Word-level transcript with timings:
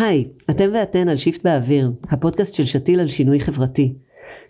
היי, 0.00 0.24
אתם 0.50 0.70
ואתן 0.74 1.08
על 1.08 1.16
שיפט 1.16 1.44
באוויר, 1.44 1.92
הפודקאסט 2.10 2.54
של 2.54 2.64
שתיל 2.64 3.00
על 3.00 3.08
שינוי 3.08 3.40
חברתי. 3.40 3.94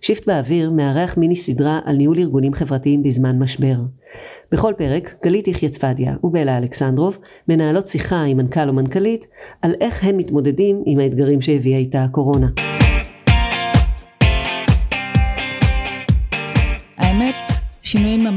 שיפט 0.01 0.27
באוויר 0.27 0.71
מארח 0.71 1.17
מיני 1.17 1.37
סדרה 1.37 1.81
על 1.85 1.97
ניהול 1.97 2.19
ארגונים 2.19 2.55
חברתיים 2.55 3.03
בזמן 3.03 3.39
משבר. 3.39 3.77
בכל 4.53 4.73
פרק, 4.77 5.15
גלית 5.25 5.49
יחיא 5.49 5.69
צפדיה 5.69 6.15
ובלה 6.25 6.59
אלכסנדרוב 6.59 7.19
מנהלות 7.49 7.89
שיחה 7.89 8.23
עם 8.23 8.37
מנכ"ל 8.37 8.69
או 8.69 8.73
מנכ"לית 8.73 9.27
על 9.63 9.75
איך 9.81 10.05
הם 10.05 10.17
מתמודדים 10.17 10.83
עם 10.87 10.99
האתגרים 10.99 11.41
שהביאה 11.41 11.79
איתה 11.79 12.05
הקורונה. 12.05 12.49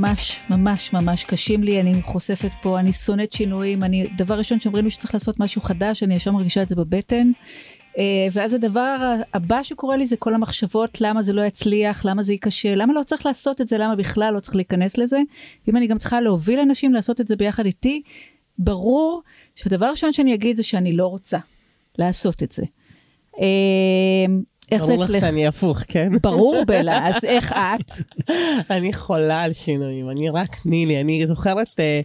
ממש 0.03 0.39
ממש 0.49 0.93
ממש 0.93 1.23
קשים 1.23 1.63
לי, 1.63 1.81
אני 1.81 2.01
חושפת 2.01 2.51
פה, 2.61 2.79
אני 2.79 2.93
שונאת 2.93 3.31
שינויים, 3.31 3.83
אני, 3.83 4.07
דבר 4.17 4.37
ראשון 4.37 4.59
שאומרים 4.59 4.85
לי 4.85 4.91
שצריך 4.91 5.13
לעשות 5.13 5.39
משהו 5.39 5.61
חדש, 5.61 6.03
אני 6.03 6.15
ישר 6.15 6.31
מרגישה 6.31 6.61
את 6.61 6.69
זה 6.69 6.75
בבטן. 6.75 7.31
אה, 7.97 8.03
ואז 8.33 8.53
הדבר 8.53 9.15
הבא 9.33 9.63
שקורה 9.63 9.97
לי 9.97 10.05
זה 10.05 10.17
כל 10.17 10.33
המחשבות 10.33 11.01
למה 11.01 11.23
זה 11.23 11.33
לא 11.33 11.41
יצליח, 11.41 12.05
למה 12.05 12.23
זה 12.23 12.33
ייכשל, 12.33 12.73
למה 12.75 12.93
לא 12.93 13.03
צריך 13.03 13.25
לעשות 13.25 13.61
את 13.61 13.67
זה, 13.67 13.77
למה 13.77 13.95
בכלל 13.95 14.33
לא 14.33 14.39
צריך 14.39 14.55
להיכנס 14.55 14.97
לזה. 14.97 15.19
אם 15.69 15.77
אני 15.77 15.87
גם 15.87 15.97
צריכה 15.97 16.21
להוביל 16.21 16.59
אנשים 16.59 16.93
לעשות 16.93 17.21
את 17.21 17.27
זה 17.27 17.35
ביחד 17.35 17.65
איתי, 17.65 18.01
ברור 18.57 19.21
שהדבר 19.55 19.85
הראשון 19.85 20.13
שאני 20.13 20.33
אגיד 20.33 20.55
זה 20.55 20.63
שאני 20.63 20.93
לא 20.93 21.07
רוצה 21.07 21.37
לעשות 21.97 22.43
את 22.43 22.51
זה. 22.51 22.63
איך 24.73 24.83
זה 24.83 24.93
ברור 24.93 25.03
לך 25.03 25.09
אצלך? 25.09 25.21
שאני 25.21 25.47
הפוך, 25.47 25.79
כן? 25.87 26.09
ברור 26.21 26.63
בלה, 26.67 27.07
אז 27.07 27.25
איך 27.25 27.51
את? 27.53 27.91
אני 28.69 28.93
חולה 28.93 29.41
על 29.41 29.53
שינויים, 29.53 30.09
אני 30.09 30.29
רק 30.29 30.55
תני 30.55 30.85
לי, 30.85 31.01
אני 31.01 31.27
זוכרת, 31.27 31.67
אה, 31.79 32.01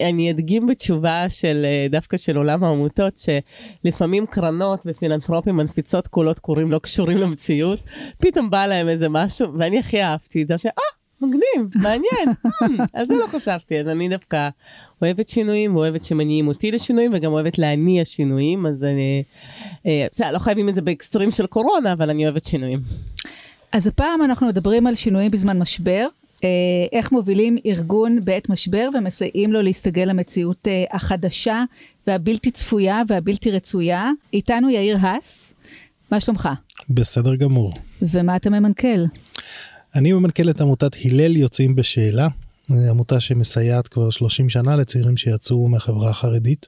אני, 0.00 0.30
אדגים 0.30 0.66
בתשובה 0.66 1.26
של 1.28 1.62
אה, 1.64 1.86
דווקא 1.90 2.16
של 2.16 2.36
עולם 2.36 2.64
העמותות, 2.64 3.20
שלפעמים 3.84 4.26
קרנות 4.26 4.80
ופילנטרופים 4.86 5.56
מנפיצות 5.56 6.08
קולות 6.08 6.38
קוראים 6.38 6.72
לא 6.72 6.78
קשורים 6.78 7.18
למציאות, 7.18 7.78
פתאום 8.18 8.50
בא 8.50 8.66
להם 8.66 8.88
איזה 8.88 9.08
משהו, 9.08 9.48
ואני 9.58 9.78
הכי 9.78 10.02
אהבתי 10.02 10.42
את 10.42 10.48
זה, 10.48 10.54
אה, 10.54 11.03
מגניב, 11.26 11.82
מעניין, 11.82 12.28
על 12.92 13.06
זה 13.06 13.14
לא 13.14 13.26
חשבתי, 13.26 13.80
אז 13.80 13.88
אני 13.88 14.08
דווקא 14.08 14.48
אוהבת 15.02 15.28
שינויים, 15.28 15.76
ואוהבת 15.76 16.04
שמניעים 16.04 16.48
אותי 16.48 16.70
לשינויים, 16.70 17.12
וגם 17.14 17.32
אוהבת 17.32 17.58
להניע 17.58 18.04
שינויים, 18.04 18.66
אז 18.66 18.84
אני, 18.84 19.22
אה, 19.86 20.06
בסדר, 20.12 20.32
לא 20.32 20.38
חייבים 20.38 20.68
את 20.68 20.74
זה 20.74 20.82
באקסטרים 20.82 21.30
של 21.30 21.46
קורונה, 21.46 21.92
אבל 21.92 22.10
אני 22.10 22.24
אוהבת 22.24 22.44
שינויים. 22.44 22.80
אז 23.72 23.86
הפעם 23.86 24.22
אנחנו 24.22 24.46
מדברים 24.46 24.86
על 24.86 24.94
שינויים 24.94 25.30
בזמן 25.30 25.58
משבר, 25.58 26.06
אה, 26.44 26.48
איך 26.92 27.12
מובילים 27.12 27.56
ארגון 27.66 28.24
בעת 28.24 28.48
משבר 28.48 28.88
ומסייעים 28.94 29.52
לו 29.52 29.62
להסתגל 29.62 30.02
למציאות 30.02 30.68
אה, 30.68 30.84
החדשה 30.92 31.64
והבלתי 32.06 32.50
צפויה 32.50 33.02
והבלתי 33.08 33.50
רצויה. 33.50 34.10
איתנו 34.32 34.70
יאיר 34.70 34.96
האס, 35.00 35.54
מה 36.10 36.20
שלומך? 36.20 36.48
בסדר 36.90 37.34
גמור. 37.34 37.72
ומה 38.02 38.36
אתה 38.36 38.50
ממנכ"ל? 38.50 39.04
אני 39.94 40.12
ממנכ"ל 40.12 40.50
את 40.50 40.60
עמותת 40.60 40.96
הלל 41.04 41.36
יוצאים 41.36 41.74
בשאלה, 41.74 42.28
עמותה 42.90 43.20
שמסייעת 43.20 43.88
כבר 43.88 44.10
30 44.10 44.50
שנה 44.50 44.76
לצעירים 44.76 45.16
שיצאו 45.16 45.68
מהחברה 45.68 46.10
החרדית 46.10 46.66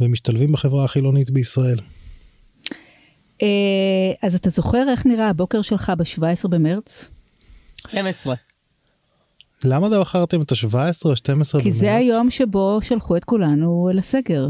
ומשתלבים 0.00 0.52
בחברה 0.52 0.84
החילונית 0.84 1.30
בישראל. 1.30 1.78
אה, 3.42 3.46
אז 4.22 4.34
אתה 4.34 4.50
זוכר 4.50 4.90
איך 4.90 5.06
נראה 5.06 5.28
הבוקר 5.28 5.62
שלך 5.62 5.92
ב-17 5.98 6.48
במרץ? 6.48 7.10
12. 7.88 8.34
למה 9.64 9.88
לא 9.88 10.00
בחרתם 10.00 10.42
את 10.42 10.52
ה-17 10.52 10.76
או 11.04 11.16
12 11.16 11.62
כי 11.62 11.72
זה 11.72 11.94
היום 11.94 12.30
שבו 12.30 12.78
שלחו 12.82 13.16
את 13.16 13.24
כולנו 13.24 13.90
לסגר. 13.92 14.46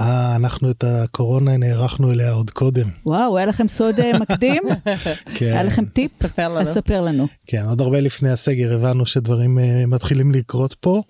אה, 0.00 0.36
אנחנו 0.36 0.70
את 0.70 0.84
הקורונה 0.84 1.56
נערכנו 1.56 2.12
אליה 2.12 2.32
עוד 2.32 2.50
קודם. 2.50 2.88
וואו, 3.06 3.36
היה 3.36 3.46
לכם 3.46 3.68
סוד 3.68 4.00
אה, 4.00 4.18
מקדים? 4.18 4.62
כן, 5.36 5.52
היה 5.52 5.62
לכם 5.62 5.84
טיפ? 5.84 6.10
ספר 6.22 6.48
לנו. 6.48 6.60
אז 6.60 6.68
ספר 6.68 7.00
לנו. 7.00 7.26
כן, 7.46 7.64
עוד 7.68 7.80
הרבה 7.80 8.00
לפני 8.00 8.30
הסגר 8.30 8.74
הבנו 8.74 9.06
שדברים 9.06 9.58
uh, 9.58 9.86
מתחילים 9.86 10.32
לקרות 10.32 10.74
פה. 10.80 11.02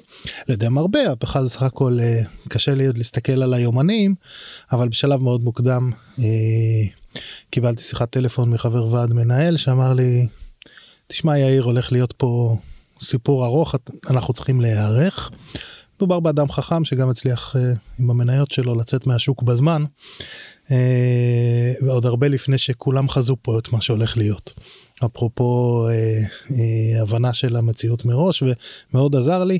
לא 0.48 0.54
יודע 0.54 0.66
אם 0.66 0.78
הרבה, 0.78 1.14
בכלל 1.20 1.46
סך 1.46 1.62
הכל 1.62 1.98
uh, 1.98 2.48
קשה 2.48 2.74
לי 2.74 2.86
עוד 2.86 2.98
להסתכל 2.98 3.42
על 3.42 3.54
היומנים, 3.54 4.14
אבל 4.72 4.88
בשלב 4.88 5.20
מאוד 5.20 5.44
מוקדם 5.44 5.90
uh, 6.16 6.22
קיבלתי 7.50 7.82
שיחת 7.82 8.10
טלפון 8.10 8.50
מחבר 8.50 8.86
ועד 8.86 9.12
מנהל 9.12 9.56
שאמר 9.56 9.92
לי, 9.92 10.28
תשמע 11.06 11.38
יאיר 11.38 11.64
הולך 11.64 11.92
להיות 11.92 12.12
פה 12.16 12.56
סיפור 13.02 13.44
ארוך, 13.44 13.74
אנחנו 14.10 14.34
צריכים 14.34 14.60
להיערך. 14.60 15.30
מדובר 16.02 16.20
באדם 16.20 16.52
חכם 16.52 16.84
שגם 16.84 17.10
הצליח 17.10 17.56
uh, 17.56 17.58
עם 17.98 18.10
המניות 18.10 18.50
שלו 18.50 18.74
לצאת 18.74 19.06
מהשוק 19.06 19.42
בזמן. 19.42 19.84
uh, 20.66 20.72
ועוד 21.86 22.06
הרבה 22.06 22.28
לפני 22.28 22.58
שכולם 22.58 23.08
חזו 23.08 23.36
פה 23.42 23.58
את 23.58 23.72
מה 23.72 23.80
שהולך 23.80 24.16
להיות. 24.16 24.54
אפרופו 25.06 25.84
אה, 25.88 25.92
אה, 26.50 27.02
הבנה 27.02 27.32
של 27.32 27.56
המציאות 27.56 28.04
מראש 28.04 28.42
ומאוד 28.92 29.16
עזר 29.16 29.44
לי. 29.44 29.58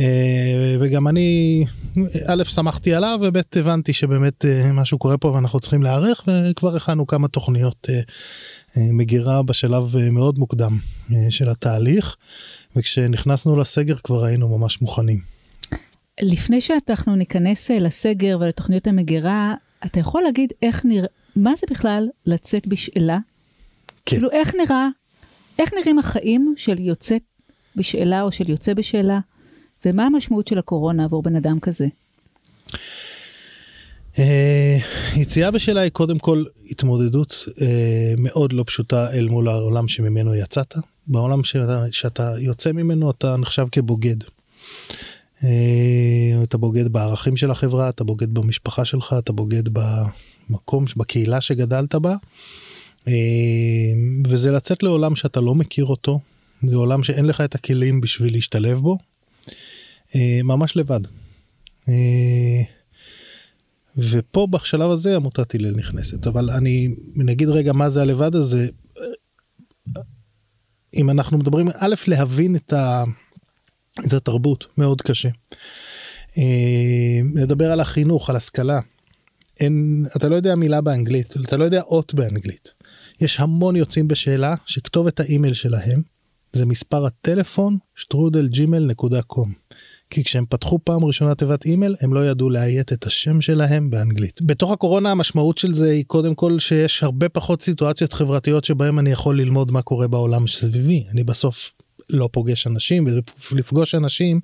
אה, 0.00 0.76
וגם 0.80 1.08
אני 1.08 1.64
א' 2.28 2.44
שמחתי 2.44 2.94
עליו 2.94 3.18
וב' 3.22 3.36
הבנתי 3.56 3.92
שבאמת 3.92 4.44
אה, 4.44 4.72
משהו 4.72 4.98
קורה 4.98 5.18
פה 5.18 5.28
ואנחנו 5.28 5.60
צריכים 5.60 5.82
להיערך 5.82 6.24
וכבר 6.50 6.76
הכנו 6.76 7.06
כמה 7.06 7.28
תוכניות 7.28 7.86
אה, 7.90 8.00
אה, 8.76 8.92
מגירה 8.92 9.42
בשלב 9.42 9.96
אה, 9.96 10.10
מאוד 10.10 10.38
מוקדם 10.38 10.78
אה, 11.12 11.30
של 11.30 11.48
התהליך 11.48 12.16
וכשנכנסנו 12.76 13.56
לסגר 13.56 13.96
כבר 14.04 14.24
היינו 14.24 14.58
ממש 14.58 14.82
מוכנים. 14.82 15.39
לפני 16.20 16.60
שאנחנו 16.60 17.16
ניכנס 17.16 17.70
אה, 17.70 17.78
לסגר 17.78 18.38
ולתוכניות 18.40 18.86
המגירה, 18.86 19.54
אתה 19.86 20.00
יכול 20.00 20.22
להגיד 20.22 20.52
איך 20.62 20.84
נראה, 20.84 21.08
מה 21.36 21.54
זה 21.56 21.66
בכלל 21.70 22.08
לצאת 22.26 22.66
בשאלה? 22.66 23.18
כן. 24.06 24.16
כאילו 24.16 24.30
איך 24.30 24.54
נראה, 24.54 24.88
איך 25.58 25.74
נראים 25.74 25.98
החיים 25.98 26.54
של 26.56 26.80
יוצאת 26.80 27.22
בשאלה 27.76 28.22
או 28.22 28.32
של 28.32 28.50
יוצא 28.50 28.74
בשאלה, 28.74 29.18
ומה 29.84 30.06
המשמעות 30.06 30.48
של 30.48 30.58
הקורונה 30.58 31.04
עבור 31.04 31.22
בן 31.22 31.36
אדם 31.36 31.60
כזה? 31.60 31.86
אה, 34.18 34.76
יציאה 35.16 35.50
בשאלה 35.50 35.80
היא 35.80 35.90
קודם 35.90 36.18
כל 36.18 36.44
התמודדות 36.70 37.44
אה, 37.62 38.14
מאוד 38.18 38.52
לא 38.52 38.64
פשוטה 38.66 39.12
אל 39.12 39.28
מול 39.28 39.48
העולם 39.48 39.88
שממנו 39.88 40.34
יצאת. 40.34 40.74
בעולם 41.06 41.44
שאתה, 41.44 41.84
שאתה 41.90 42.34
יוצא 42.38 42.72
ממנו 42.72 43.10
אתה 43.10 43.36
נחשב 43.36 43.66
כבוגד. 43.72 44.16
אה, 45.44 46.42
אתה 46.42 46.58
בוגד 46.58 46.88
בערכים 46.88 47.36
של 47.36 47.50
החברה, 47.50 47.88
אתה 47.88 48.04
בוגד 48.04 48.34
במשפחה 48.34 48.84
שלך, 48.84 49.14
אתה 49.18 49.32
בוגד 49.32 49.62
במקום, 49.72 50.84
בקהילה 50.96 51.40
שגדלת 51.40 51.94
בה. 51.94 52.16
אה, 53.08 53.12
וזה 54.26 54.50
לצאת 54.50 54.82
לעולם 54.82 55.16
שאתה 55.16 55.40
לא 55.40 55.54
מכיר 55.54 55.84
אותו, 55.84 56.20
זה 56.66 56.76
עולם 56.76 57.02
שאין 57.02 57.24
לך 57.24 57.40
את 57.40 57.54
הכלים 57.54 58.00
בשביל 58.00 58.32
להשתלב 58.32 58.78
בו, 58.78 58.98
אה, 60.14 60.40
ממש 60.44 60.76
לבד. 60.76 61.00
ופה 63.96 64.46
בשלב 64.50 64.90
הזה 64.90 65.16
עמותת 65.16 65.54
הלל 65.54 65.76
נכנסת 65.76 66.26
אבל 66.26 66.50
אני 66.50 66.88
נגיד 67.16 67.48
רגע 67.48 67.72
מה 67.72 67.90
זה 67.90 68.02
הלבד 68.02 68.34
הזה 68.34 68.68
אם 70.94 71.10
אנחנו 71.10 71.38
מדברים 71.38 71.68
א' 71.78 71.94
להבין 72.06 72.56
את, 72.56 72.72
ה, 72.72 73.04
את 74.06 74.12
התרבות 74.12 74.66
מאוד 74.78 75.02
קשה. 75.02 75.28
אה, 76.38 77.20
לדבר 77.34 77.72
על 77.72 77.80
החינוך 77.80 78.30
על 78.30 78.36
השכלה. 78.36 78.80
אין 79.60 80.04
אתה 80.16 80.28
לא 80.28 80.36
יודע 80.36 80.54
מילה 80.54 80.80
באנגלית 80.80 81.34
אתה 81.44 81.56
לא 81.56 81.64
יודע 81.64 81.82
אות 81.82 82.14
באנגלית. 82.14 82.72
יש 83.20 83.40
המון 83.40 83.76
יוצאים 83.76 84.08
בשאלה 84.08 84.54
שכתובת 84.66 85.20
האימייל 85.20 85.54
שלהם 85.54 86.02
זה 86.52 86.66
מספר 86.66 87.06
הטלפון 87.06 87.78
שטרודל 87.96 88.48
ג'ימל 88.48 88.86
נקודה 88.86 89.22
קום. 89.22 89.52
כי 90.10 90.24
כשהם 90.24 90.44
פתחו 90.48 90.78
פעם 90.84 91.04
ראשונה 91.04 91.34
תיבת 91.34 91.66
אימייל 91.66 91.96
הם 92.00 92.14
לא 92.14 92.26
ידעו 92.26 92.50
לאיית 92.50 92.92
את 92.92 93.06
השם 93.06 93.40
שלהם 93.40 93.90
באנגלית. 93.90 94.42
בתוך 94.42 94.70
הקורונה 94.70 95.10
המשמעות 95.10 95.58
של 95.58 95.74
זה 95.74 95.90
היא 95.90 96.04
קודם 96.06 96.34
כל 96.34 96.58
שיש 96.58 97.02
הרבה 97.02 97.28
פחות 97.28 97.62
סיטואציות 97.62 98.12
חברתיות 98.12 98.64
שבהם 98.64 98.98
אני 98.98 99.10
יכול 99.10 99.40
ללמוד 99.40 99.70
מה 99.70 99.82
קורה 99.82 100.08
בעולם 100.08 100.46
סביבי. 100.48 101.04
אני 101.12 101.24
בסוף 101.24 101.72
לא 102.12 102.28
פוגש 102.32 102.66
אנשים 102.66 103.06
ולפגוש 103.52 103.94
אנשים 103.94 104.40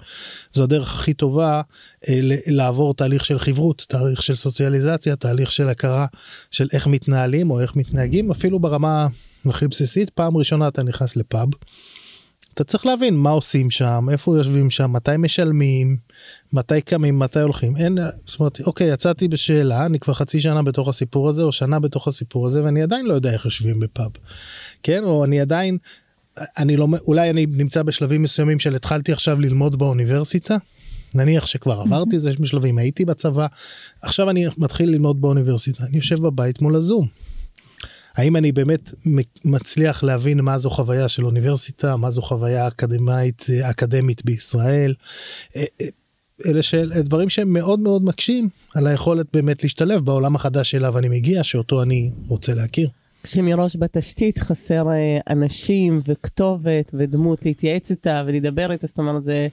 זו 0.53 0.63
הדרך 0.63 0.95
הכי 0.95 1.15
טובה 1.15 1.63
אה, 2.09 2.21
לעבור 2.47 2.95
תהליך 2.95 3.25
של 3.25 3.39
חברות 3.39 3.87
תהליך 3.89 4.23
של 4.23 4.35
סוציאליזציה 4.35 5.17
תהליך 5.17 5.51
של 5.51 5.69
הכרה 5.69 6.07
של 6.51 6.69
איך 6.73 6.87
מתנהלים 6.87 7.51
או 7.51 7.61
איך 7.61 7.77
מתנהגים 7.77 8.31
אפילו 8.31 8.59
ברמה 8.59 9.07
הכי 9.47 9.69
בסיסית 9.69 10.11
פעם 10.11 10.37
ראשונה 10.37 10.69
אתה 10.69 10.83
נכנס 10.83 11.17
לפאב. 11.17 11.49
אתה 12.57 12.65
צריך 12.65 12.87
להבין 12.87 13.17
מה 13.17 13.31
עושים 13.31 13.71
שם 13.71 14.07
איפה 14.13 14.37
יושבים 14.37 14.71
שם 14.71 14.93
מתי 14.93 15.17
משלמים 15.19 15.97
מתי 16.53 16.81
קמים 16.81 17.19
מתי 17.19 17.41
הולכים 17.41 17.77
אין 17.77 17.99
זאת 18.25 18.41
אומרת 18.41 18.61
אוקיי 18.61 18.93
יצאתי 18.93 19.29
בשאלה 19.29 19.87
אני 19.87 19.99
כבר 19.99 20.15
חצי 20.15 20.41
שנה 20.41 20.63
בתוך 20.63 20.89
הסיפור 20.89 21.29
הזה 21.29 21.43
או 21.43 21.53
שנה 21.53 21.81
בתוך 21.81 22.09
הסיפור 22.09 22.47
הזה 22.47 22.65
ואני 22.65 22.83
עדיין 22.83 23.07
לא 23.07 23.15
יודע 23.15 23.33
איך 23.33 23.45
יושבים 23.45 23.81
בפאב. 23.81 24.11
כן 24.83 25.05
או 25.05 25.25
אני 25.25 25.41
עדיין 25.41 25.79
אני 26.59 26.77
לא 26.77 26.89
אולי 27.07 27.31
אני 27.31 27.47
נמצא 27.47 27.83
בשלבים 27.83 28.23
מסוימים 28.23 28.59
של 28.59 28.75
התחלתי 28.75 29.13
עכשיו 29.13 29.41
ללמוד 29.41 29.79
באוניברסיטה 29.79 30.57
נניח 31.15 31.47
שכבר 31.47 31.81
עברתי 31.81 32.21
זה 32.21 32.33
בשלבים 32.41 32.79
הייתי 32.79 33.05
בצבא 33.05 33.47
עכשיו 34.03 34.31
אני 34.31 34.47
מתחיל 34.59 34.89
ללמוד 34.89 35.21
באוניברסיטה 35.21 35.85
אני 35.85 35.97
יושב 35.97 36.21
בבית 36.21 36.63
מול 36.63 36.75
הזום. 36.75 37.07
האם 38.17 38.37
אני 38.37 38.53
באמת 38.53 38.91
מצליח 39.45 40.03
להבין 40.03 40.41
מה 40.41 40.59
זו 40.59 40.71
חוויה 40.71 41.09
של 41.09 41.25
אוניברסיטה 41.25 41.97
מה 41.97 42.11
זו 42.11 42.23
חוויה 42.23 42.69
אקדמית 42.69 43.47
אקדמית 43.71 44.25
בישראל. 44.25 44.95
אה, 45.57 45.65
אה, 45.81 45.87
אלה 46.47 46.63
של 46.63 46.93
דברים 47.03 47.29
שהם 47.29 47.53
מאוד 47.53 47.81
מאוד 47.81 48.05
מקשים 48.05 48.49
על 48.75 48.87
היכולת 48.87 49.27
באמת 49.33 49.63
להשתלב 49.63 50.05
בעולם 50.05 50.37
החדש 50.37 50.71
שאליו 50.71 50.99
אני 50.99 51.09
מגיע 51.09 51.45
שאותו 51.45 51.83
אני 51.83 52.11
רוצה 52.29 52.55
להכיר. 52.55 52.89
כשמראש 53.27 53.77
בתשתית 53.77 54.39
חסר 54.39 54.89
אה, 54.91 55.19
אנשים 55.31 55.99
וכתובת 56.07 56.91
ודמות 56.95 57.47
להתייעץ 57.47 57.91
איתה 57.91 58.23
ולדבר 58.27 58.73
איתה, 58.73 58.87
זאת 58.87 58.99
אומרת 58.99 59.25
זה, 59.25 59.49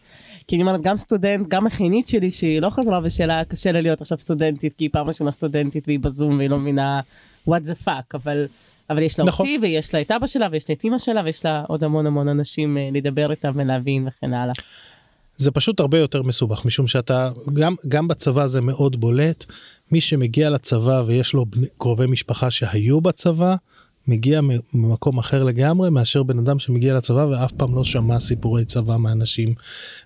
כי 0.47 0.55
אני 0.55 0.63
אומרת 0.63 0.81
גם 0.81 0.97
סטודנט, 0.97 1.47
גם 1.47 1.63
מכינית 1.63 2.07
שלי 2.07 2.31
שהיא 2.31 2.61
לא 2.61 2.69
חזרה 2.69 3.01
בשאלה, 3.01 3.45
קשה 3.45 3.71
לה 3.71 3.81
להיות 3.81 4.01
עכשיו 4.01 4.17
סטודנטית, 4.19 4.73
כי 4.77 4.83
היא 4.83 4.89
פעם 4.93 5.07
ראשונה 5.07 5.31
סטודנטית 5.31 5.83
והיא 5.87 5.99
בזום 5.99 6.37
והיא 6.37 6.49
לא 6.49 6.59
מבינה 6.59 7.01
what 7.49 7.61
the 7.65 7.85
fuck, 7.85 8.13
אבל, 8.13 8.47
אבל 8.89 9.01
יש 9.01 9.19
לה 9.19 9.25
נכון. 9.25 9.45
אותי 9.45 9.57
ויש 9.61 9.93
לה 9.93 10.01
את 10.01 10.11
אבא 10.11 10.27
שלה 10.27 10.47
ויש 10.51 10.69
לה 10.69 10.75
את 10.75 10.85
אמא 10.85 10.97
שלה 10.97 11.21
ויש 11.25 11.45
לה 11.45 11.63
עוד 11.67 11.83
המון 11.83 12.07
המון 12.07 12.27
אנשים 12.27 12.77
אה, 12.77 12.89
לדבר 12.91 13.31
איתם 13.31 13.51
ולהבין 13.55 14.07
וכן 14.07 14.33
הלאה. 14.33 14.53
זה 15.37 15.51
פשוט 15.51 15.79
הרבה 15.79 15.97
יותר 15.97 16.21
מסובך 16.21 16.65
משום 16.65 16.87
שאתה 16.87 17.31
גם 17.53 17.75
גם 17.87 18.07
בצבא 18.07 18.47
זה 18.47 18.61
מאוד 18.61 18.99
בולט. 18.99 19.45
מי 19.91 20.01
שמגיע 20.01 20.49
לצבא 20.49 21.03
ויש 21.05 21.33
לו 21.33 21.45
קרובי 21.77 22.07
משפחה 22.07 22.51
שהיו 22.51 23.01
בצבא 23.01 23.55
מגיע 24.07 24.41
ממקום 24.73 25.19
אחר 25.19 25.43
לגמרי 25.43 25.89
מאשר 25.89 26.23
בן 26.23 26.39
אדם 26.39 26.59
שמגיע 26.59 26.93
לצבא 26.93 27.25
ואף 27.31 27.51
פעם 27.51 27.75
לא 27.75 27.83
שמע 27.83 28.19
סיפורי 28.19 28.65
צבא 28.65 28.97
מאנשים 28.97 29.53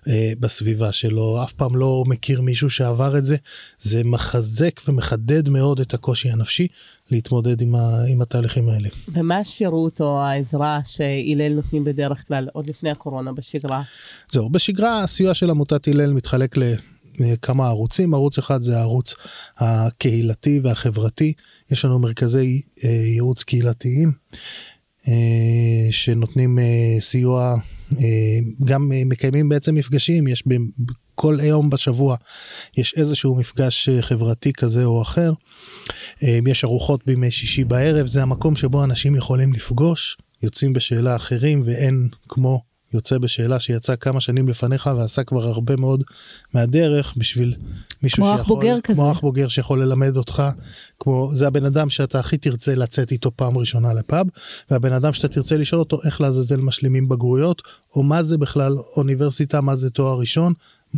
אה, 0.08 0.32
בסביבה 0.40 0.92
שלו 0.92 1.42
אף 1.42 1.52
פעם 1.52 1.76
לא 1.76 2.04
מכיר 2.06 2.40
מישהו 2.40 2.70
שעבר 2.70 3.18
את 3.18 3.24
זה 3.24 3.36
זה 3.78 4.04
מחזק 4.04 4.80
ומחדד 4.88 5.48
מאוד 5.48 5.80
את 5.80 5.94
הקושי 5.94 6.30
הנפשי 6.30 6.66
להתמודד 7.10 7.60
עם, 7.60 7.74
ה, 7.74 8.04
עם 8.08 8.22
התהליכים 8.22 8.68
האלה. 8.68 8.88
ומה 9.08 9.38
השירות 9.38 10.00
או 10.00 10.20
העזרה 10.20 10.80
שהלל 10.84 11.52
נותנים 11.54 11.84
בדרך 11.84 12.24
כלל 12.28 12.48
עוד 12.52 12.68
לפני 12.68 12.90
הקורונה 12.90 13.32
בשגרה? 13.32 13.82
זהו 14.30 14.50
בשגרה 14.50 15.02
הסיוע 15.02 15.34
של 15.34 15.50
עמותת 15.50 15.88
הלל 15.88 16.12
מתחלק 16.12 16.56
ל... 16.56 16.62
כמה 17.42 17.66
ערוצים. 17.66 18.14
ערוץ 18.14 18.38
אחד 18.38 18.62
זה 18.62 18.78
הערוץ 18.78 19.14
הקהילתי 19.58 20.60
והחברתי. 20.62 21.32
יש 21.70 21.84
לנו 21.84 21.98
מרכזי 21.98 22.62
אה, 22.84 22.90
ייעוץ 22.90 23.42
קהילתיים 23.42 24.12
אה, 25.08 25.12
שנותנים 25.90 26.58
אה, 26.58 26.96
סיוע 27.00 27.56
גם 28.64 28.90
מקיימים 29.06 29.48
בעצם 29.48 29.74
מפגשים. 29.74 30.26
יש 30.26 30.44
כל 31.14 31.38
יום 31.42 31.70
בשבוע 31.70 32.16
יש 32.76 32.94
איזשהו 32.96 33.34
מפגש 33.34 33.88
חברתי 34.00 34.52
כזה 34.52 34.84
או 34.84 35.02
אחר. 35.02 35.32
יש 36.22 36.64
ארוחות 36.64 37.06
בימי 37.06 37.30
שישי 37.30 37.64
בערב. 37.64 38.06
זה 38.06 38.22
המקום 38.22 38.56
שבו 38.56 38.84
אנשים 38.84 39.16
יכולים 39.16 39.52
לפגוש 39.52 40.18
יוצאים 40.42 40.72
בשאלה 40.72 41.16
אחרים 41.16 41.62
ואין 41.66 42.08
כמו 42.28 42.62
יוצא 42.92 43.18
בשאלה 43.18 43.60
שיצא 43.60 43.96
כמה 43.96 44.20
שנים 44.20 44.48
לפניך 44.48 44.90
ועשה 44.96 45.24
כבר 45.24 45.48
הרבה 45.48 45.76
מאוד 45.76 46.04
מהדרך 46.54 47.14
בשביל 47.16 47.54
מישהו 48.02 48.24
כמו 48.24 48.36
שיכול, 48.36 48.56
בוגר 48.56 48.80
כזה, 48.80 49.02
כמו 49.02 49.12
אח 49.12 49.20
בוגר 49.20 49.48
שיכול 49.48 49.82
ללמד 49.82 50.16
אותך, 50.16 50.42
כמו 51.00 51.30
זה 51.34 51.46
הבן 51.46 51.64
אדם 51.64 51.90
שאתה 51.90 52.20
הכי 52.20 52.38
תרצה 52.38 52.74
לצאת 52.74 53.12
איתו 53.12 53.30
פעם 53.36 53.58
ראשונה 53.58 53.94
לפאב, 53.94 54.26
והבן 54.70 54.92
אדם 54.92 55.12
שאתה 55.12 55.28
תרצה 55.28 55.56
לשאול 55.56 55.80
אותו 55.80 55.98
איך 56.04 56.20
לעזאזל 56.20 56.60
משלימים 56.60 57.08
בגרויות, 57.08 57.62
או 57.96 58.02
מה 58.02 58.22
זה 58.22 58.38
בכלל 58.38 58.76
אוניברסיטה, 58.96 59.60
מה 59.60 59.76
זה 59.76 59.90
תואר 59.90 60.18
ראשון, 60.18 60.52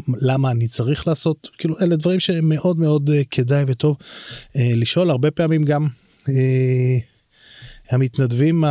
למה 0.08 0.50
אני 0.50 0.68
צריך 0.68 1.08
לעשות, 1.08 1.48
כאילו 1.58 1.74
אלה 1.80 1.96
דברים 1.96 2.20
שמאוד 2.20 2.78
מאוד 2.78 3.10
uh, 3.10 3.12
כדאי 3.30 3.64
וטוב 3.66 3.96
uh, 3.96 4.58
לשאול, 4.76 5.10
הרבה 5.10 5.30
פעמים 5.30 5.64
גם. 5.64 5.88
המתנדבים 7.90 8.64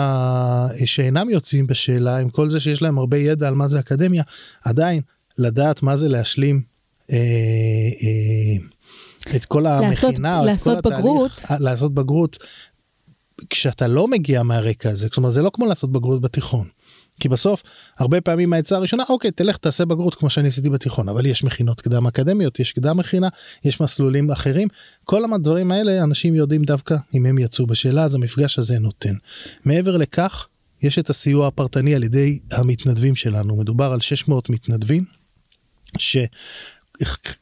שאינם 0.85 1.29
יוצאים 1.29 1.67
בשאלה 1.67 2.17
עם 2.17 2.29
כל 2.29 2.49
זה 2.49 2.59
שיש 2.59 2.81
להם 2.81 2.97
הרבה 2.97 3.17
ידע 3.17 3.47
על 3.47 3.53
מה 3.53 3.67
זה 3.67 3.79
אקדמיה 3.79 4.23
עדיין 4.65 5.01
לדעת 5.37 5.83
מה 5.83 5.97
זה 5.97 6.07
להשלים 6.07 6.61
אה, 7.11 7.17
אה, 8.03 9.35
את 9.35 9.45
כל 9.45 9.67
המכינה 9.67 10.41
לעשות, 10.41 10.73
לעשות 10.73 10.85
בגרות. 10.85 11.31
אה, 11.51 11.59
לעשות 11.59 11.93
בגרות. 11.93 12.37
כשאתה 13.49 13.87
לא 13.87 14.07
מגיע 14.07 14.43
מהרקע 14.43 14.89
הזה 14.89 15.07
אומרת 15.17 15.33
זה 15.33 15.41
לא 15.41 15.51
כמו 15.53 15.65
לעשות 15.65 15.91
בגרות 15.91 16.21
בתיכון. 16.21 16.67
כי 17.19 17.29
בסוף 17.29 17.63
הרבה 17.97 18.21
פעמים 18.21 18.53
העצה 18.53 18.75
הראשונה 18.75 19.03
אוקיי 19.09 19.31
תלך 19.31 19.57
תעשה 19.57 19.85
בגרות 19.85 20.15
כמו 20.15 20.29
שאני 20.29 20.47
עשיתי 20.47 20.69
בתיכון 20.69 21.09
אבל 21.09 21.25
יש 21.25 21.43
מכינות 21.43 21.81
קדם 21.81 22.07
אקדמיות 22.07 22.59
יש 22.59 22.71
קדם 22.71 22.97
מכינה 22.97 23.27
יש 23.63 23.81
מסלולים 23.81 24.31
אחרים 24.31 24.67
כל 25.03 25.33
הדברים 25.33 25.71
האלה 25.71 26.03
אנשים 26.03 26.35
יודעים 26.35 26.63
דווקא 26.63 26.95
אם 27.13 27.25
הם 27.25 27.37
יצאו 27.37 27.67
בשאלה 27.67 28.03
אז 28.03 28.15
המפגש 28.15 28.59
הזה 28.59 28.79
נותן. 28.79 29.13
מעבר 29.65 29.97
לכך 29.97 30.47
יש 30.81 30.99
את 30.99 31.09
הסיוע 31.09 31.47
הפרטני 31.47 31.95
על 31.95 32.03
ידי 32.03 32.39
המתנדבים 32.51 33.15
שלנו 33.15 33.55
מדובר 33.55 33.91
על 33.93 34.01
600 34.01 34.49
מתנדבים. 34.49 35.05
ש... 35.97 36.17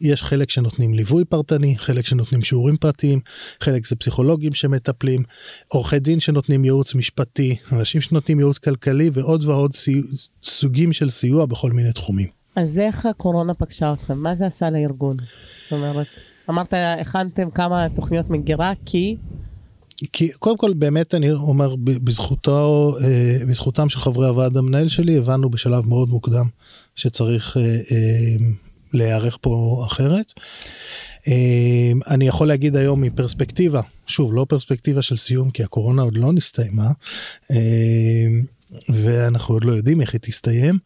יש 0.02 0.24
חלק 0.24 0.50
שנותנים 0.50 0.94
ליווי 0.94 1.26
פרטני, 1.26 1.78
חלק 1.78 2.06
שנותנים 2.06 2.44
שיעורים 2.44 2.78
פרטיים, 2.78 3.20
חלק 3.62 3.88
זה 3.88 3.96
פסיכולוגים 3.96 4.54
שמטפלים, 4.54 5.24
עורכי 5.68 6.00
דין 6.00 6.20
שנותנים 6.20 6.66
ייעוץ 6.66 6.96
משפטי, 6.96 7.56
אנשים 7.72 8.02
שנותנים 8.02 8.40
ייעוץ 8.40 8.58
כלכלי 8.58 9.10
ועוד 9.14 9.46
ועוד 9.46 9.74
סי... 9.74 10.02
סוגים 10.44 10.94
של 10.94 11.10
סיוע 11.10 11.46
בכל 11.46 11.72
מיני 11.72 11.94
תחומים. 11.94 12.28
אז 12.56 12.80
איך 12.80 13.06
הקורונה 13.06 13.54
פגשה 13.54 13.94
אתכם? 13.94 14.18
מה 14.18 14.36
זה 14.36 14.46
עשה 14.46 14.70
לארגון? 14.70 15.18
זאת 15.64 15.72
אומרת, 15.72 16.08
אמרת 16.50 16.74
הכנתם 17.02 17.50
כמה 17.50 17.88
תוכניות 17.96 18.30
מגירה 18.30 18.74
כי 18.86 19.18
כי 20.14 20.30
קודם 20.32 20.58
כל 20.58 20.74
באמת 20.74 21.16
אני 21.16 21.32
אומר 21.32 21.76
בזכותו 21.76 22.94
אה, 23.04 23.38
בזכותם 23.50 23.90
של 23.90 24.00
חברי 24.00 24.28
הוועד 24.28 24.58
המנהל 24.58 24.88
שלי 24.88 25.18
הבנו 25.18 25.50
בשלב 25.50 25.86
מאוד 25.86 26.10
מוקדם 26.10 26.46
שצריך 26.96 27.58
אה, 27.58 27.64
אה, 27.64 28.36
להיערך 28.94 29.38
פה 29.42 29.84
אחרת. 29.88 30.34
אמ, 31.28 32.00
אני 32.08 32.28
יכול 32.28 32.48
להגיד 32.48 32.76
היום 32.76 33.02
מפרספקטיבה, 33.02 33.82
שוב 34.08 34.34
לא 34.34 34.46
פרספקטיבה 34.50 35.02
של 35.02 35.18
סיום 35.18 35.52
כי 35.52 35.64
הקורונה 35.64 36.02
עוד 36.02 36.18
לא 36.18 36.34
נסתיימה 36.34 36.88
אמ, 37.52 38.44
ואנחנו 38.90 39.56
עוד 39.56 39.64
לא 39.64 39.74
יודעים 39.74 40.02
איך 40.02 40.14
היא 40.14 40.22
תסתיים, 40.22 40.80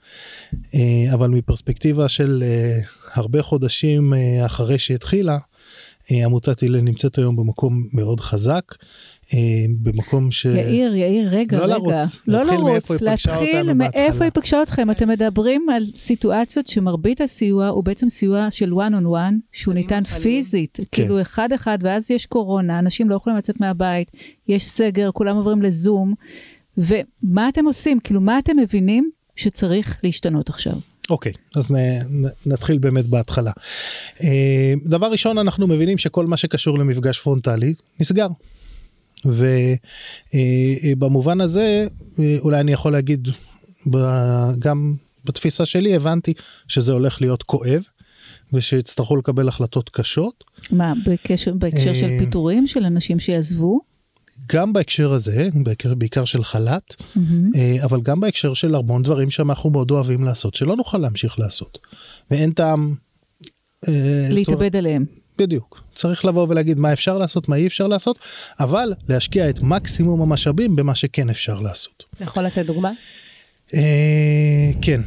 אמ, 0.74 0.80
אבל 1.13 1.30
מפרספקטיבה 1.30 2.09
של 2.09 2.44
אה, 2.45 2.80
הרבה 3.13 3.42
חודשים 3.42 4.13
אה, 4.13 4.45
אחרי 4.45 4.80
שהתחילה, 4.80 5.33
אה, 5.33 5.50
עמותת 6.11 6.63
הלל 6.63 6.81
נמצאת 6.81 7.17
היום 7.17 7.35
במקום 7.35 7.87
מאוד 7.93 8.19
חזק. 8.19 8.63
אה, 9.33 9.65
במקום 9.81 10.31
ש... 10.31 10.45
יאיר, 10.45 10.95
יאיר, 10.95 11.30
רגע, 11.30 11.57
לא 11.57 11.63
רגע. 11.63 11.73
לרוץ, 11.73 12.19
לא 12.27 12.44
לרוץ, 12.44 13.01
להתחיל 13.01 13.73
מאיפה 13.73 14.23
היא 14.23 14.31
פגשה 14.33 14.63
אתכם. 14.63 14.91
אתם 14.91 15.09
מדברים 15.09 15.69
על 15.69 15.85
סיטואציות 15.95 16.68
שמרבית 16.68 17.21
הסיוע 17.21 17.68
הוא 17.68 17.83
בעצם 17.83 18.09
סיוע 18.09 18.47
של 18.51 18.73
one 18.73 18.94
on 19.01 19.06
one, 19.06 19.33
שהוא 19.51 19.73
ניתן 19.73 20.03
פיזית, 20.03 20.77
כן. 20.77 20.83
כאילו 20.91 21.21
אחד 21.21 21.53
אחד, 21.53 21.77
ואז 21.81 22.11
יש 22.11 22.25
קורונה, 22.25 22.80
אנשים 22.80 23.09
לא 23.09 23.15
יכולים 23.15 23.37
לצאת 23.37 23.59
מהבית, 23.59 24.11
יש 24.47 24.65
סגר, 24.65 25.11
כולם 25.11 25.35
עוברים 25.35 25.61
לזום, 25.61 26.13
ומה 26.77 27.49
אתם 27.49 27.65
עושים? 27.65 27.99
כאילו, 27.99 28.21
מה 28.21 28.39
אתם 28.39 28.57
מבינים 28.57 29.09
שצריך 29.35 29.99
להשתנות 30.03 30.49
עכשיו? 30.49 30.91
אוקיי, 31.09 31.31
okay, 31.31 31.59
אז 31.59 31.71
נ, 31.71 31.75
נ, 31.75 32.25
נתחיל 32.45 32.77
באמת 32.77 33.05
בהתחלה. 33.05 33.51
Uh, 34.17 34.23
דבר 34.85 35.11
ראשון, 35.11 35.37
אנחנו 35.37 35.67
מבינים 35.67 35.97
שכל 35.97 36.25
מה 36.25 36.37
שקשור 36.37 36.79
למפגש 36.79 37.19
פרונטלי 37.19 37.73
נסגר. 37.99 38.27
ובמובן 40.85 41.41
הזה 41.41 41.87
אולי 42.39 42.59
אני 42.59 42.71
יכול 42.71 42.91
להגיד 42.91 43.27
גם 44.59 44.95
בתפיסה 45.25 45.65
שלי 45.65 45.95
הבנתי 45.95 46.33
שזה 46.67 46.91
הולך 46.91 47.21
להיות 47.21 47.43
כואב 47.43 47.83
ושיצטרכו 48.53 49.15
לקבל 49.15 49.47
החלטות 49.47 49.89
קשות. 49.89 50.43
מה 50.71 50.93
בקשר 51.05 51.53
בהקשר 51.53 51.93
של 51.93 52.19
פיטורים 52.19 52.67
של 52.67 52.85
אנשים 52.85 53.19
שיעזבו? 53.19 53.91
גם 54.47 54.73
בהקשר 54.73 55.14
הזה 55.14 55.50
בעיקר, 55.97 56.26
של 56.26 56.44
חל"ת 56.44 56.95
mm-hmm. 57.00 57.83
אבל 57.83 58.02
גם 58.02 58.19
בהקשר 58.19 58.54
של 58.54 58.76
המון 58.76 59.04
דברים 59.04 59.31
שאנחנו 59.31 59.69
מאוד 59.69 59.92
אוהבים 59.92 60.23
לעשות 60.23 60.56
שלא 60.56 60.76
נוכל 60.76 60.97
להמשיך 60.97 61.40
לעשות 61.40 61.78
ואין 62.31 62.52
טעם 62.52 62.95
להתאבד 64.30 64.76
עליהם. 64.76 65.06
בדיוק 65.38 65.81
צריך 65.95 66.26
לבוא 66.26 66.47
ולהגיד 66.50 66.80
מה 66.80 66.94
אפשר 66.94 67.18
לעשות 67.18 67.50
מה 67.50 67.56
אי 67.56 67.68
אפשר 67.68 67.88
לעשות 67.88 68.19
אבל 68.59 68.94
להשקיע 69.09 69.50
את 69.50 69.61
מקסימום 69.61 70.21
המשאבים 70.21 70.76
במה 70.76 70.95
שכן 70.95 71.30
אפשר 71.30 71.59
לעשות. 71.59 72.04
יכול 72.19 72.44
לתת 72.44 72.66
דוגמה? 72.66 72.92
אה, 73.73 74.71
כן. 74.81 75.02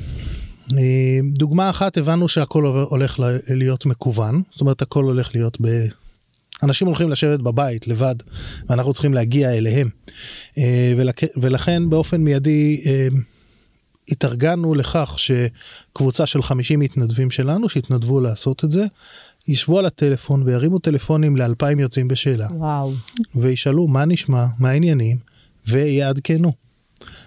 אה, 0.73 1.19
דוגמה 1.39 1.71
אחת 1.71 1.97
הבנו 1.97 2.29
שהכל 2.29 2.67
הולך 2.67 3.23
להיות 3.49 3.87
מקוון 3.87 4.43
זאת 4.53 4.61
אומרת 4.61 4.83
הכל 4.83 5.05
הולך 5.05 5.35
להיות 5.35 5.59
ב... 5.61 5.67
אנשים 6.63 6.87
הולכים 6.87 7.11
לשבת 7.11 7.41
בבית 7.41 7.89
לבד 7.89 8.15
ואנחנו 8.69 8.93
צריכים 8.93 9.15
להגיע 9.15 9.51
אליהם 9.51 9.89
אה, 10.59 10.95
ולכן 11.37 11.91
באופן 11.91 12.21
מיידי 12.21 12.81
התארגנו 14.09 14.75
לכך 14.75 15.17
שקבוצה 15.19 16.27
של 16.27 16.43
50 16.43 16.81
מתנדבים 16.81 17.31
שלנו 17.31 17.69
שהתנדבו 17.69 18.21
לעשות 18.21 18.65
את 18.65 18.71
זה, 18.71 18.87
ישבו 19.49 19.79
על 19.79 19.87
הטלפון 19.87 20.43
וירימו 20.43 20.79
טלפונים 20.79 21.37
לאלפיים 21.37 21.81
יוצאים 21.81 22.09
בשאלה, 22.09 22.47
וואו. 22.51 22.93
וישאלו 23.35 23.89
מה 23.89 24.05
נשמע, 24.05 24.47
מה 24.59 24.71
העניינים, 24.71 25.17
ויעדכנו. 25.67 26.53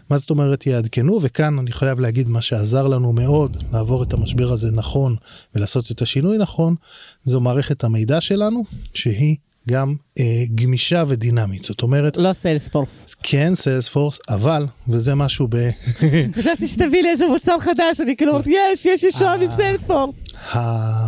מה 0.10 0.18
זאת 0.18 0.30
אומרת 0.30 0.68
יעדכנו 0.68 1.20
וכאן 1.22 1.60
אני 1.60 1.72
חייב 1.72 2.00
להגיד 2.00 2.28
מה 2.28 2.42
שעזר 2.42 2.88
לנו 2.88 3.14
מאוד 3.14 3.58
לעבור 3.74 4.04
את 4.04 4.14
המשבר 4.14 4.52
הזה 4.52 4.72
נכון 4.72 5.16
ולעשות 5.56 5.92
את 5.92 6.02
השינוי 6.02 6.38
נכון 6.38 6.76
זו 7.24 7.40
מערכת 7.42 7.84
המידע 7.84 8.22
שלנו 8.22 8.64
שהיא 8.94 9.36
גם 9.70 9.96
אה, 10.20 10.24
גמישה 10.56 11.04
ודינמית 11.08 11.64
זאת 11.64 11.82
אומרת 11.82 12.18
לא 12.18 12.34
סיילספורס. 12.34 13.06
כן 13.24 13.56
סיילספורס 13.56 14.20
אבל 14.30 14.66
וזה 14.88 15.16
משהו 15.16 15.48
ב... 15.52 15.56
חשבתי 16.40 16.68
שתביא 16.68 17.02
לי 17.02 17.10
איזה 17.10 17.28
מוצר 17.28 17.60
חדש, 17.60 18.02
אני 18.02 18.16
כאילו 18.18 18.32
אומרת, 18.32 18.46
יש, 18.48 18.86
יש 18.86 19.04
ישועה 19.04 19.34
אה. 19.34 19.38
מסיילספורס. 19.38 20.16
ה- 20.56 21.08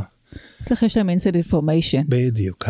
יש 0.66 0.72
לך 0.72 0.86
שם 0.88 1.10
instant 1.10 1.28
information. 1.28 2.02
בדיוק. 2.10 2.66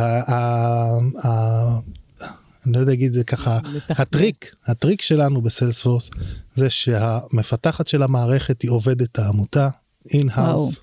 אני 2.66 2.74
לא 2.74 2.80
יודע 2.80 2.92
להגיד 2.92 3.13
זה 3.13 3.24
ככה. 3.24 3.60
הטריק, 3.89 4.56
הטריק 4.66 5.01
שלנו 5.01 5.42
בסיילספורס 5.42 6.10
זה 6.56 6.70
שהמפתחת 6.70 7.88
של 7.88 8.04
המערכת 8.04 8.62
היא 8.62 8.72
עובדת 8.72 9.20
העמותה, 9.20 9.70
in-house, 10.13 10.75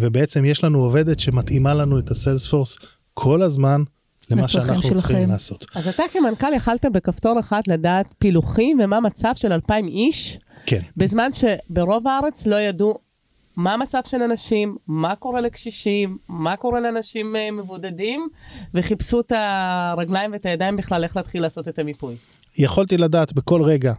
ובעצם 0.00 0.44
יש 0.44 0.64
לנו 0.64 0.78
עובדת 0.78 1.20
שמתאימה 1.20 1.74
לנו 1.74 1.98
את 1.98 2.10
הסיילספורס 2.10 2.78
כל 3.14 3.42
הזמן 3.42 3.82
למה 4.30 4.48
שאנחנו 4.48 4.80
צריכים 4.80 5.16
שלכם. 5.16 5.30
לעשות. 5.30 5.66
אז 5.74 5.88
אתה 5.88 6.02
כמנכ"ל 6.12 6.54
יכלת 6.56 6.84
בכפתור 6.92 7.40
אחד 7.40 7.60
לדעת 7.68 8.06
פילוחים 8.18 8.80
ומה 8.84 9.00
מצב 9.00 9.32
של 9.34 9.52
2,000 9.52 9.88
איש, 9.88 10.38
כן, 10.66 10.80
בזמן 10.96 11.30
שברוב 11.32 12.08
הארץ 12.08 12.46
לא 12.46 12.56
ידעו 12.56 12.98
מה 13.56 13.74
המצב 13.74 14.00
של 14.04 14.22
אנשים, 14.22 14.76
מה 14.86 15.16
קורה 15.16 15.40
לקשישים, 15.40 16.18
מה 16.28 16.56
קורה 16.56 16.80
לאנשים 16.80 17.36
אה, 17.36 17.50
מבודדים, 17.50 18.28
וחיפשו 18.74 19.20
את 19.20 19.32
הרגליים 19.36 20.32
ואת 20.32 20.46
הידיים 20.46 20.76
בכלל 20.76 21.04
איך 21.04 21.16
להתחיל 21.16 21.42
לעשות 21.42 21.68
את 21.68 21.78
המיפוי. 21.78 22.16
יכולתי 22.58 22.96
לדעת 22.96 23.32
בכל 23.32 23.62
רגע 23.62 23.92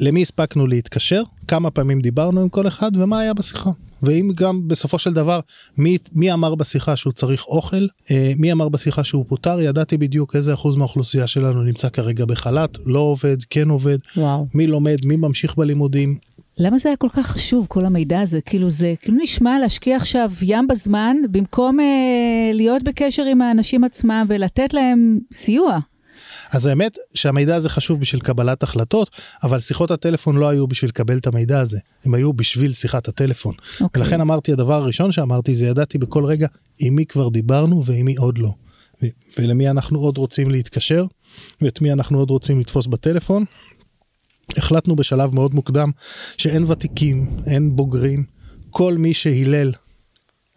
למי 0.00 0.22
הספקנו 0.22 0.66
להתקשר, 0.66 1.22
כמה 1.48 1.70
פעמים 1.70 2.00
דיברנו 2.00 2.40
עם 2.40 2.48
כל 2.48 2.68
אחד 2.68 2.90
ומה 2.96 3.20
היה 3.20 3.34
בשיחה. 3.34 3.70
ואם 4.02 4.30
גם 4.34 4.68
בסופו 4.68 4.98
של 4.98 5.12
דבר 5.12 5.40
מי, 5.78 5.98
מי 6.12 6.32
אמר 6.32 6.54
בשיחה 6.54 6.96
שהוא 6.96 7.12
צריך 7.12 7.46
אוכל, 7.46 7.86
אה, 8.10 8.32
מי 8.36 8.52
אמר 8.52 8.68
בשיחה 8.68 9.04
שהוא 9.04 9.24
פוטר, 9.28 9.60
ידעתי 9.60 9.96
בדיוק 9.96 10.36
איזה 10.36 10.54
אחוז 10.54 10.76
מהאוכלוסייה 10.76 11.26
שלנו 11.26 11.62
נמצא 11.62 11.88
כרגע 11.88 12.24
בחל"ת, 12.24 12.78
לא 12.86 12.98
עובד, 12.98 13.36
כן 13.50 13.68
עובד, 13.68 13.98
וואו. 14.16 14.46
מי 14.54 14.66
לומד, 14.66 14.98
מי 15.06 15.16
ממשיך 15.16 15.54
בלימודים. 15.56 16.18
למה 16.60 16.78
זה 16.78 16.88
היה 16.88 16.96
כל 16.96 17.08
כך 17.08 17.26
חשוב, 17.26 17.66
כל 17.68 17.86
המידע 17.86 18.20
הזה? 18.20 18.40
כאילו 18.40 18.70
זה, 18.70 18.94
כאילו 19.02 19.18
נשמע 19.22 19.58
להשקיע 19.58 19.96
עכשיו 19.96 20.32
ים 20.42 20.66
בזמן, 20.66 21.16
במקום 21.30 21.80
אה, 21.80 21.84
להיות 22.52 22.82
בקשר 22.82 23.24
עם 23.24 23.42
האנשים 23.42 23.84
עצמם 23.84 24.26
ולתת 24.28 24.74
להם 24.74 25.18
סיוע. 25.32 25.78
אז 26.52 26.66
האמת 26.66 26.98
שהמידע 27.14 27.56
הזה 27.56 27.68
חשוב 27.68 28.00
בשביל 28.00 28.20
קבלת 28.20 28.62
החלטות, 28.62 29.10
אבל 29.42 29.60
שיחות 29.60 29.90
הטלפון 29.90 30.36
לא 30.36 30.48
היו 30.48 30.66
בשביל 30.66 30.88
לקבל 30.88 31.18
את 31.18 31.26
המידע 31.26 31.60
הזה, 31.60 31.78
הם 32.04 32.14
היו 32.14 32.32
בשביל 32.32 32.72
שיחת 32.72 33.08
הטלפון. 33.08 33.54
אוקיי. 33.80 34.02
ולכן 34.02 34.20
אמרתי 34.20 34.52
הדבר 34.52 34.74
הראשון 34.74 35.12
שאמרתי 35.12 35.54
זה 35.54 35.66
ידעתי 35.66 35.98
בכל 35.98 36.24
רגע 36.24 36.48
עם 36.78 36.94
מי 36.94 37.06
כבר 37.06 37.28
דיברנו 37.28 37.84
ועם 37.84 38.06
מי 38.06 38.16
עוד 38.16 38.38
לא. 38.38 38.50
ולמי 39.38 39.70
אנחנו 39.70 40.00
עוד 40.00 40.18
רוצים 40.18 40.50
להתקשר 40.50 41.04
ואת 41.60 41.80
מי 41.80 41.92
אנחנו 41.92 42.18
עוד 42.18 42.30
רוצים 42.30 42.60
לתפוס 42.60 42.86
בטלפון. 42.86 43.44
החלטנו 44.58 44.96
בשלב 44.96 45.34
מאוד 45.34 45.54
מוקדם 45.54 45.90
שאין 46.36 46.64
ותיקים 46.64 47.36
אין 47.46 47.76
בוגרים 47.76 48.24
כל 48.70 48.94
מי 48.98 49.14
שהילל 49.14 49.72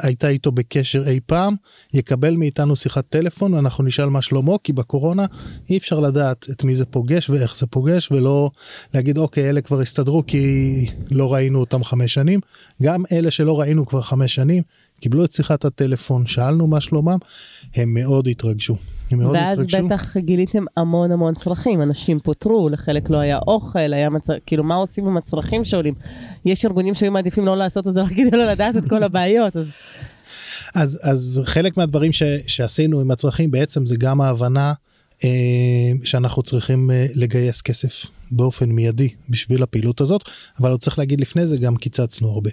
הייתה 0.01 0.29
איתו 0.29 0.51
בקשר 0.51 1.03
אי 1.07 1.19
פעם 1.25 1.55
יקבל 1.93 2.35
מאיתנו 2.35 2.75
שיחת 2.75 3.05
טלפון 3.09 3.53
ואנחנו 3.53 3.83
נשאל 3.83 4.09
מה 4.09 4.21
שלמה 4.21 4.53
כי 4.63 4.73
בקורונה 4.73 5.25
אי 5.69 5.77
אפשר 5.77 5.99
לדעת 5.99 6.45
את 6.51 6.63
מי 6.63 6.75
זה 6.75 6.85
פוגש 6.85 7.29
ואיך 7.29 7.55
זה 7.57 7.67
פוגש 7.67 8.11
ולא 8.11 8.51
להגיד 8.93 9.17
אוקיי 9.17 9.49
אלה 9.49 9.61
כבר 9.61 9.79
הסתדרו 9.79 10.23
כי 10.27 10.85
לא 11.11 11.33
ראינו 11.33 11.59
אותם 11.59 11.83
חמש 11.83 12.13
שנים. 12.13 12.39
גם 12.81 13.03
אלה 13.11 13.31
שלא 13.31 13.59
ראינו 13.59 13.85
כבר 13.85 14.01
חמש 14.01 14.35
שנים 14.35 14.63
קיבלו 15.01 15.25
את 15.25 15.31
שיחת 15.31 15.65
הטלפון 15.65 16.27
שאלנו 16.27 16.67
מה 16.67 16.81
שלומם 16.81 17.17
הם 17.75 17.93
מאוד 17.93 18.27
התרגשו. 18.27 18.77
הם 19.11 19.19
מאוד 19.19 19.35
ואז 19.35 19.59
התרגשו. 19.59 19.85
בטח 19.85 20.17
גיליתם 20.17 20.63
המון 20.77 21.11
המון 21.11 21.33
צרכים, 21.33 21.81
אנשים 21.81 22.19
פוטרו, 22.19 22.69
לחלק 22.69 23.09
לא 23.09 23.17
היה 23.17 23.39
אוכל, 23.47 23.93
היה 23.93 24.09
מצ... 24.09 24.27
כאילו 24.45 24.63
מה 24.63 24.75
עושים 24.75 25.07
עם 25.07 25.17
הצרכים 25.17 25.63
שעולים? 25.63 25.93
יש 26.45 26.65
ארגונים 26.65 26.93
שהיו 26.93 27.11
מעדיפים 27.11 27.45
לא 27.45 27.57
לעשות 27.57 27.87
את 27.87 27.93
זה 27.93 28.01
רק 28.01 28.09
כדי 28.09 28.31
לא 28.31 28.45
לדעת 28.45 28.77
את 28.77 28.83
כל 28.89 29.03
הבעיות, 29.03 29.57
אז 29.57 29.73
אז 30.75 30.99
אז 31.03 31.41
חלק 31.45 31.77
מהדברים 31.77 32.13
ש, 32.13 32.23
שעשינו 32.47 33.01
עם 33.01 33.11
הצרכים 33.11 33.51
בעצם 33.51 33.85
זה 33.85 33.95
גם 33.97 34.21
ההבנה 34.21 34.73
אה, 35.23 35.29
שאנחנו 36.03 36.43
צריכים 36.43 36.91
אה, 36.91 37.05
לגייס 37.15 37.61
כסף 37.61 38.05
באופן 38.31 38.69
מיידי 38.69 39.09
בשביל 39.29 39.63
הפעילות 39.63 40.01
הזאת 40.01 40.21
אבל 40.59 40.71
עוד 40.71 40.79
צריך 40.79 40.99
להגיד 40.99 41.21
לפני 41.21 41.47
זה 41.47 41.57
גם 41.57 41.75
קיצצנו 41.75 42.29
הרבה. 42.29 42.49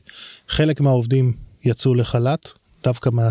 חלק 0.49 0.81
מהעובדים 0.81 1.33
יצאו 1.65 1.95
לחל"ת 1.95 2.49
דווקא 2.85 3.11
מה, 3.13 3.29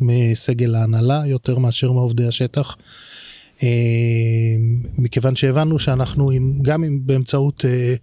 מסגל 0.00 0.74
ההנהלה 0.74 1.22
יותר 1.26 1.58
מאשר 1.58 1.92
מעובדי 1.92 2.26
השטח. 2.26 2.76
אה, 3.62 3.68
מכיוון 4.98 5.36
שהבנו 5.36 5.78
שאנחנו 5.78 6.30
עם 6.30 6.58
גם 6.62 6.84
אם 6.84 7.00
באמצעות 7.06 7.64
אה, 7.64 7.94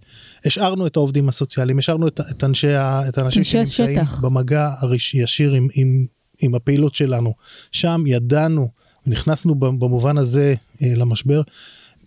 השארנו 0.44 0.86
את 0.86 0.96
העובדים 0.96 1.28
הסוציאליים 1.28 1.78
השארנו 1.78 2.08
את, 2.08 2.20
את 2.30 2.44
אנשי 2.44 2.76
את 3.08 3.18
האנשים 3.18 3.40
אנשי 3.40 3.50
שנמצאים 3.76 3.98
השטח. 3.98 4.20
במגע 4.20 4.70
הראש- 4.80 5.14
ישיר 5.14 5.52
עם, 5.52 5.68
עם, 5.74 6.06
עם 6.42 6.54
הפעילות 6.54 6.94
שלנו 6.94 7.34
שם 7.72 8.04
ידענו 8.06 8.68
נכנסנו 9.06 9.54
במובן 9.54 10.18
הזה 10.18 10.54
אה, 10.82 10.92
למשבר 10.96 11.42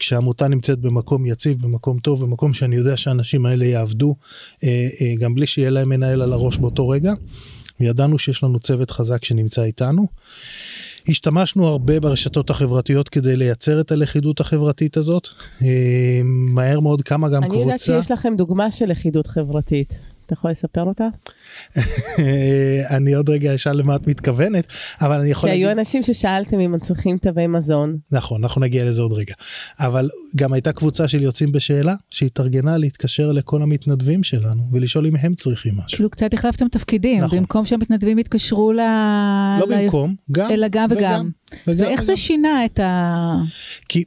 כשעמותה 0.01 0.47
נמצאת 0.47 0.79
במקום 0.79 1.25
יציב 1.25 1.61
במקום 1.61 1.99
טוב 1.99 2.23
במקום 2.23 2.53
שאני 2.53 2.75
יודע 2.75 2.97
שהאנשים 2.97 3.45
האלה 3.45 3.65
יעבדו 3.65 4.15
אה, 4.63 4.89
אה, 5.01 5.15
גם 5.19 5.35
בלי 5.35 5.47
שיהיה 5.47 5.69
להם 5.69 5.89
מנהל 5.89 6.21
על 6.21 6.33
הראש 6.33 6.57
באותו 6.57 6.89
רגע. 6.89 7.13
ידענו 7.79 8.19
שיש 8.19 8.43
לנו 8.43 8.59
צוות 8.59 8.91
חזק 8.91 9.25
שנמצא 9.25 9.63
איתנו. 9.63 10.07
השתמשנו 11.09 11.67
הרבה 11.67 11.99
ברשתות 11.99 12.49
החברתיות 12.49 13.09
כדי 13.09 13.35
לייצר 13.35 13.81
את 13.81 13.91
הלכידות 13.91 14.39
החברתית 14.39 14.97
הזאת. 14.97 15.27
אה, 15.61 16.21
מהר 16.23 16.79
מאוד 16.79 17.01
קמה 17.01 17.29
גם 17.29 17.43
אני 17.43 17.53
יודעת 17.53 17.67
קבוצה. 17.67 18.01
שיש 18.01 18.11
לכם 18.11 18.33
דוגמה 18.37 18.71
של 18.71 18.85
לכידות 18.85 19.27
חברתית. 19.27 19.99
אתה 20.31 20.39
יכול 20.39 20.51
לספר 20.51 20.83
אותה? 20.83 21.07
אה, 22.19 22.97
אני 22.97 23.13
עוד 23.13 23.29
רגע 23.29 23.55
אשאל 23.55 23.77
למה 23.77 23.95
את 23.95 24.07
מתכוונת 24.07 24.65
אבל 25.01 25.19
אני 25.19 25.29
יכול 25.29 25.49
שהיו 25.49 25.67
להגיד 25.67 25.79
אנשים 25.79 26.03
ששאלתם 26.03 26.59
אם 26.59 26.73
הם 26.73 26.79
צריכים 26.79 27.17
תווי 27.17 27.47
מזון. 27.47 27.97
נכון 28.11 28.43
אנחנו 28.43 28.61
נגיע 28.61 28.85
לזה 28.85 29.01
עוד 29.01 29.11
רגע 29.13 29.33
אבל 29.79 30.09
גם 30.35 30.53
הייתה 30.53 30.71
קבוצה 30.73 31.07
של 31.07 31.21
יוצאים 31.23 31.51
בשאלה 31.51 31.95
שהתארגנה 32.09 32.77
להתקשר 32.77 33.31
לכל 33.31 33.61
המתנדבים 33.61 34.23
שלנו 34.23 34.63
ולשאול 34.71 35.07
אם 35.07 35.15
הם 35.15 35.33
צריכים 35.33 35.73
משהו. 35.77 35.97
כאילו 35.97 36.09
קצת 36.09 36.33
החלפתם 36.33 36.67
תפקידים, 36.67 37.21
נכון. 37.21 37.37
במקום 37.37 37.65
שהמתנדבים 37.65 38.19
יתקשרו 38.19 38.73
ל... 38.73 38.77
לא 39.59 39.65
ל- 39.69 39.81
במקום 39.83 40.15
גם 40.31 40.51
אלא 40.51 40.67
גם 40.71 40.87
וגם. 40.91 41.29
וגם 41.67 41.85
ואיך 41.87 42.03
זה 42.03 42.11
וגם. 42.11 42.17
שינה 42.17 42.65
את 42.65 42.79
ה... 42.79 43.35
כי 43.89 44.03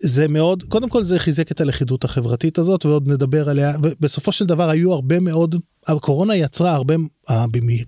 זה 0.00 0.28
מאוד 0.28 0.62
קודם 0.62 0.88
כל 0.88 1.04
זה 1.04 1.18
חיזק 1.18 1.52
את 1.52 1.60
הלכידות 1.60 2.04
החברתית 2.04 2.58
הזאת 2.58 2.86
ועוד 2.86 3.08
נדבר 3.08 3.48
עליה 3.48 3.72
ובסופו 3.82 4.32
של 4.32 4.46
דבר 4.46 4.70
היו 4.70 4.92
הרבה 4.92 5.20
מאוד 5.20 5.54
הקורונה 5.86 6.36
יצרה 6.36 6.74
הרבה 6.74 6.94
אה, 7.30 7.44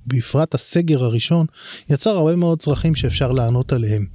בפרט 0.06 0.54
הסגר 0.54 1.04
הראשון 1.04 1.46
יצר 1.90 2.10
הרבה 2.10 2.36
מאוד 2.36 2.58
צרכים 2.58 2.94
שאפשר 2.94 3.32
לענות 3.32 3.72
עליהם. 3.72 4.06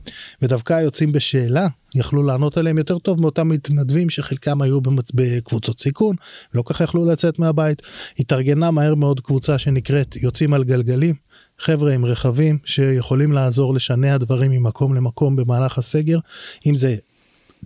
ודווקא 0.42 0.74
היוצאים 0.74 1.12
בשאלה 1.12 1.68
יכלו 1.96 2.24
לענות 2.24 2.58
עליהם 2.58 2.77
יותר 2.77 3.00
טוב 3.00 3.22
מאותם 3.22 3.50
מתנדבים 3.50 4.10
שחלקם 4.10 4.62
היו 4.62 4.82
במצ... 4.82 5.12
בקבוצות 5.13 5.80
סיכון 5.80 6.15
לא 6.53 6.63
כך 6.65 6.82
יכלו 6.82 7.06
לצאת 7.06 7.39
מהבית. 7.39 7.82
התארגנה 8.20 8.72
מהר 8.72 8.96
מאוד 8.96 9.20
קבוצה 9.20 9.58
שנקראת 9.58 10.15
יוצאים 10.15 10.53
על 10.53 10.63
גלגלים 10.63 11.15
חבר'ה 11.60 11.94
עם 11.94 12.06
רכבים 12.06 12.58
שיכולים 12.65 13.32
לעזור 13.32 13.74
לשנע 13.74 14.18
דברים 14.18 14.51
ממקום 14.51 14.96
למקום 14.96 15.36
במהלך 15.36 15.77
הסגר. 15.77 16.20
אם 16.65 16.75
זה 16.75 16.96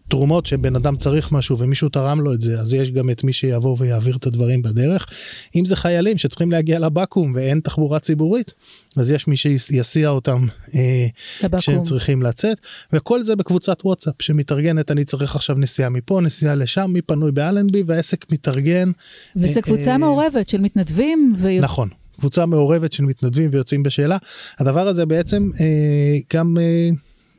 תרומות 0.09 0.45
שבן 0.45 0.75
אדם 0.75 0.97
צריך 0.97 1.31
משהו 1.31 1.59
ומישהו 1.59 1.89
תרם 1.89 2.21
לו 2.21 2.33
את 2.33 2.41
זה 2.41 2.59
אז 2.59 2.73
יש 2.73 2.91
גם 2.91 3.09
את 3.09 3.23
מי 3.23 3.33
שיבוא 3.33 3.75
ויעביר 3.79 4.15
את 4.15 4.25
הדברים 4.25 4.61
בדרך. 4.61 5.07
אם 5.55 5.65
זה 5.65 5.75
חיילים 5.75 6.17
שצריכים 6.17 6.51
להגיע 6.51 6.79
לבקו"ם 6.79 7.33
ואין 7.35 7.59
תחבורה 7.59 7.99
ציבורית 7.99 8.53
אז 8.97 9.11
יש 9.11 9.27
מי 9.27 9.37
שיסיע 9.37 10.09
אותם 10.09 10.47
אה, 10.75 11.07
לבקו"ם. 11.43 11.59
כשהם 11.59 11.83
צריכים 11.83 12.21
לצאת 12.21 12.57
וכל 12.93 13.23
זה 13.23 13.35
בקבוצת 13.35 13.77
וואטסאפ 13.85 14.15
שמתארגנת 14.19 14.91
אני 14.91 15.05
צריך 15.05 15.35
עכשיו 15.35 15.55
נסיעה 15.59 15.89
מפה 15.89 16.21
נסיעה 16.21 16.55
לשם 16.55 16.89
מי 16.93 17.01
פנוי 17.01 17.31
באלנבי 17.31 17.83
והעסק 17.85 18.31
מתארגן. 18.31 18.91
וזו 19.35 19.57
אה, 19.57 19.61
קבוצה 19.61 19.91
אה, 19.91 19.97
מעורבת 19.97 20.49
של 20.49 20.61
מתנדבים, 20.61 21.35
ו... 21.37 21.49
נכון 21.61 21.89
קבוצה 22.19 22.45
מעורבת 22.45 22.93
של 22.93 23.03
מתנדבים 23.03 23.49
ויוצאים 23.53 23.83
בשאלה 23.83 24.17
הדבר 24.59 24.87
הזה 24.87 25.05
בעצם 25.05 25.49
אה, 25.59 26.17
גם 26.33 26.57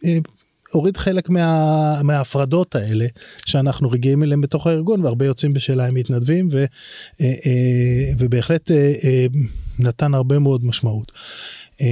אה, 0.05 0.19
הוריד 0.71 0.97
חלק 0.97 1.29
מה, 1.29 2.03
מההפרדות 2.03 2.75
האלה 2.75 3.07
שאנחנו 3.47 3.91
רגילים 3.91 4.23
אליהם 4.23 4.41
בתוך 4.41 4.67
הארגון 4.67 5.05
והרבה 5.05 5.27
יוצאים 5.27 5.53
בשאלה 5.53 5.87
הם 5.87 5.95
מתנדבים 5.95 6.49
ו, 6.51 6.65
אה, 7.21 7.27
אה, 7.47 8.13
ובהחלט 8.19 8.71
אה, 8.71 9.27
נתן 9.79 10.15
הרבה 10.15 10.39
מאוד 10.39 10.65
משמעות. 10.65 11.13
אה, 11.81 11.87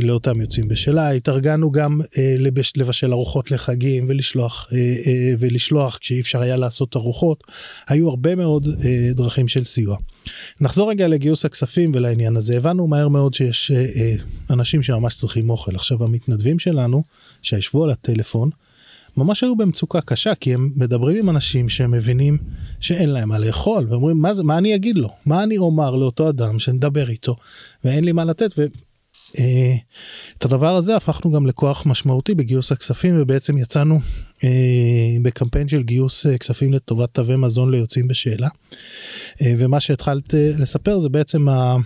לאותם 0.00 0.40
יוצאים 0.40 0.68
בשאלה 0.68 1.10
התארגנו 1.10 1.72
גם 1.72 2.00
אה, 2.18 2.34
לבש, 2.38 2.72
לבשל 2.76 3.12
ארוחות 3.12 3.50
לחגים 3.50 4.06
ולשלוח 4.08 4.68
אה, 4.72 4.78
אה, 4.78 5.34
ולשלוח 5.38 5.98
כשאי 5.98 6.20
אפשר 6.20 6.40
היה 6.40 6.56
לעשות 6.56 6.96
ארוחות. 6.96 7.44
היו 7.88 8.08
הרבה 8.08 8.34
מאוד 8.34 8.68
אה, 8.84 9.08
דרכים 9.14 9.48
של 9.48 9.64
סיוע. 9.64 9.96
נחזור 10.60 10.90
רגע 10.90 11.08
לגיוס 11.08 11.44
הכספים 11.44 11.92
ולעניין 11.94 12.36
הזה. 12.36 12.56
הבנו 12.56 12.86
מהר 12.86 13.08
מאוד 13.08 13.34
שיש 13.34 13.70
אה, 13.70 13.86
אה, 13.96 14.14
אנשים 14.50 14.82
שממש 14.82 15.16
צריכים 15.16 15.50
אוכל. 15.50 15.74
עכשיו 15.74 16.04
המתנדבים 16.04 16.58
שלנו 16.58 17.02
שישבו 17.42 17.84
על 17.84 17.90
הטלפון. 17.90 18.50
ממש 19.16 19.42
היו 19.42 19.56
במצוקה 19.56 20.00
קשה 20.00 20.34
כי 20.34 20.54
הם 20.54 20.70
מדברים 20.76 21.16
עם 21.16 21.30
אנשים 21.30 21.68
שהם 21.68 21.90
מבינים 21.90 22.38
שאין 22.80 23.08
להם 23.10 23.28
מה 23.28 23.38
לאכול 23.38 23.86
ואומרים 23.90 24.18
מה 24.18 24.34
זה 24.34 24.42
מה 24.42 24.58
אני 24.58 24.74
אגיד 24.74 24.98
לו? 24.98 25.08
מה 25.26 25.42
אני 25.42 25.58
אומר 25.58 25.96
לאותו 25.96 26.28
אדם 26.28 26.58
שנדבר 26.58 27.10
איתו 27.10 27.36
ואין 27.84 28.04
לי 28.04 28.12
מה 28.12 28.24
לתת? 28.24 28.58
אה, 28.58 28.64
את 30.38 30.44
הדבר 30.44 30.76
הזה 30.76 30.96
הפכנו 30.96 31.30
גם 31.30 31.46
לכוח 31.46 31.86
משמעותי 31.86 32.34
בגיוס 32.34 32.72
הכספים 32.72 33.14
ובעצם 33.18 33.58
יצאנו 33.58 34.00
אה, 34.44 35.16
בקמפיין 35.22 35.68
של 35.68 35.82
גיוס 35.82 36.26
אה, 36.26 36.38
כספים 36.38 36.72
לטובת 36.72 37.08
תווי 37.12 37.36
מזון 37.36 37.70
ליוצאים 37.70 38.08
בשאלה. 38.08 38.48
ומה 39.42 39.80
שהתחלת 39.80 40.34
לספר 40.34 41.00
זה 41.00 41.08
בעצם 41.08 41.48
ה... 41.48 41.76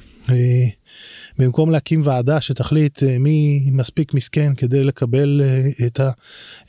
במקום 1.39 1.71
להקים 1.71 2.01
ועדה 2.05 2.41
שתחליט 2.41 3.03
מי 3.21 3.69
מספיק 3.73 4.15
מסכן 4.15 4.55
כדי 4.55 4.85
לקבל 4.85 5.43
את, 5.87 6.01
ה, 6.01 6.11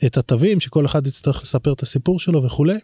את 0.06 0.16
התווים 0.16 0.60
שכל 0.60 0.86
אחד 0.86 1.06
יצטרך 1.06 1.42
לספר 1.42 1.72
את 1.72 1.82
הסיפור 1.82 2.20
שלו 2.20 2.44
וכולי 2.44 2.78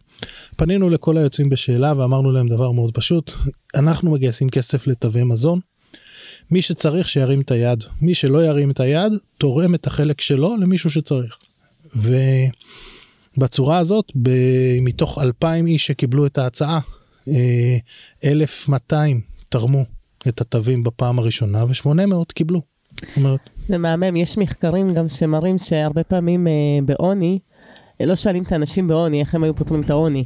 פנינו 0.57 0.91
לכל 0.91 1.19
היוצאים 1.19 1.49
בשאלה 1.49 1.93
ואמרנו 1.97 2.33
להם 2.33 2.49
דבר 2.49 2.71
מאוד 2.71 2.95
פשוט 2.95 3.33
אנחנו 3.75 4.11
מגייסים 4.11 4.49
כסף 4.49 4.87
לתווי 4.87 5.25
מזון 5.25 5.61
מי 6.51 6.63
שצריך 6.63 7.09
שירים 7.09 7.41
את 7.41 7.51
היד 7.51 7.85
מי 8.01 8.15
שלא 8.15 8.45
ירים 8.45 8.71
את 8.71 8.81
היד 8.81 9.13
תורם 9.39 9.75
את 9.75 9.87
החלק 9.87 10.21
שלו 10.21 10.57
למישהו 10.57 10.91
שצריך. 10.91 11.37
ובצורה 13.37 13.79
הזאת 13.79 14.05
ב... 14.23 14.31
מתוך 14.81 15.19
2,000 15.23 15.67
איש 15.67 15.87
שקיבלו 15.87 16.27
את 16.27 16.39
ההצעה 16.39 16.81
1,200 18.25 19.17
אה, 19.17 19.23
תרמו 19.51 19.85
את 20.29 20.41
התווים 20.41 20.85
בפעם 20.85 21.19
הראשונה 21.19 21.65
ו800 21.65 22.33
קיבלו. 22.35 22.63
זה 23.69 23.79
מהמם 23.79 24.17
יש 24.17 24.39
מחקרים 24.39 24.95
גם 24.95 25.09
שמראים 25.09 25.59
שהרבה 25.59 26.05
פעמים 26.05 26.47
אה, 26.47 26.53
בעוני 26.85 27.39
לא 28.01 28.15
שואלים 28.15 28.43
את 28.43 28.53
האנשים 28.53 28.89
בעוני 28.89 29.21
איך 29.21 29.35
הם 29.35 29.45
היו 29.45 29.57
פותרים 29.57 29.83
את 29.83 29.91
העוני. 29.91 30.25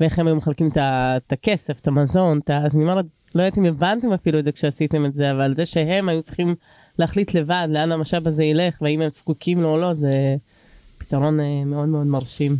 ואיך 0.00 0.18
הם 0.18 0.26
היו 0.26 0.36
מחלקים 0.36 0.68
את 0.76 1.32
הכסף, 1.32 1.80
את 1.80 1.88
המזון, 1.88 2.38
את. 2.38 2.50
אז 2.50 2.76
אני 2.76 2.82
אומרת, 2.84 3.04
לא 3.36 3.42
יודעת 3.42 3.58
אם 3.58 3.64
הבנתם 3.64 4.12
אפילו 4.12 4.38
את 4.38 4.44
זה 4.44 4.52
כשעשיתם 4.52 5.06
את 5.06 5.14
זה, 5.14 5.32
אבל 5.32 5.54
זה 5.56 5.66
שהם 5.66 6.08
היו 6.08 6.22
צריכים 6.22 6.54
להחליט 6.98 7.34
לבד 7.34 7.68
לאן 7.70 7.92
המשאב 7.92 8.26
הזה 8.26 8.44
ילך, 8.44 8.74
והאם 8.80 9.00
הם 9.00 9.08
זקוקים 9.08 9.62
לו 9.62 9.68
או 9.68 9.76
לא, 9.76 9.94
זה 9.94 10.10
פתרון 10.98 11.40
אה, 11.40 11.64
מאוד 11.66 11.88
מאוד 11.88 12.06
מרשים. 12.06 12.56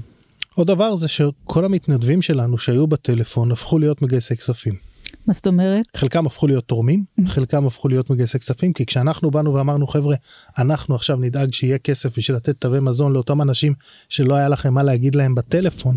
עוד 0.54 0.66
דבר 0.66 0.96
זה 0.96 1.08
שכל 1.08 1.64
המתנדבים 1.64 2.22
שלנו 2.22 2.58
שהיו 2.58 2.86
בטלפון 2.86 3.52
הפכו 3.52 3.78
להיות 3.78 4.02
מגייסי 4.02 4.36
כספים. 4.36 4.74
מה 5.26 5.34
זאת 5.34 5.46
אומרת? 5.46 5.84
חלקם 5.96 6.26
הפכו 6.26 6.46
להיות 6.46 6.64
תורמים, 6.64 7.04
חלקם 7.34 7.66
הפכו 7.66 7.88
להיות 7.88 8.10
מגייסי 8.10 8.38
כספים, 8.38 8.72
כי 8.72 8.86
כשאנחנו 8.86 9.30
באנו 9.30 9.54
ואמרנו 9.54 9.86
חבר'ה, 9.86 10.16
אנחנו 10.58 10.94
עכשיו 10.94 11.16
נדאג 11.16 11.52
שיהיה 11.52 11.78
כסף 11.78 12.18
בשביל 12.18 12.36
לתת 12.36 12.60
תווי 12.60 12.80
מזון 12.80 13.12
לאותם 13.12 13.42
אנשים 13.42 13.74
שלא 14.08 14.34
היה 14.34 14.48
לכם 14.48 14.74
מה 14.74 14.82
להגיד 14.82 15.14
להם 15.14 15.34
בטלפון, 15.34 15.96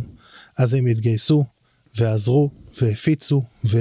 אז 0.57 0.73
הם 0.73 0.85
התגייסו 0.85 1.45
ועזרו 1.97 2.49
והפיצו 2.81 3.41
ו, 3.65 3.77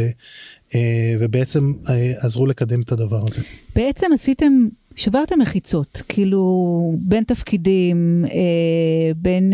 אה, 0.74 1.14
ובעצם 1.20 1.72
אה, 1.90 2.12
עזרו 2.20 2.46
לקדם 2.46 2.80
את 2.82 2.92
הדבר 2.92 3.26
הזה. 3.26 3.42
בעצם 3.76 4.06
עשיתם, 4.14 4.68
שברתם 4.94 5.38
מחיצות, 5.40 6.02
כאילו 6.08 6.94
בין 6.98 7.24
תפקידים, 7.24 8.24
אה, 8.30 9.12
בין 9.16 9.52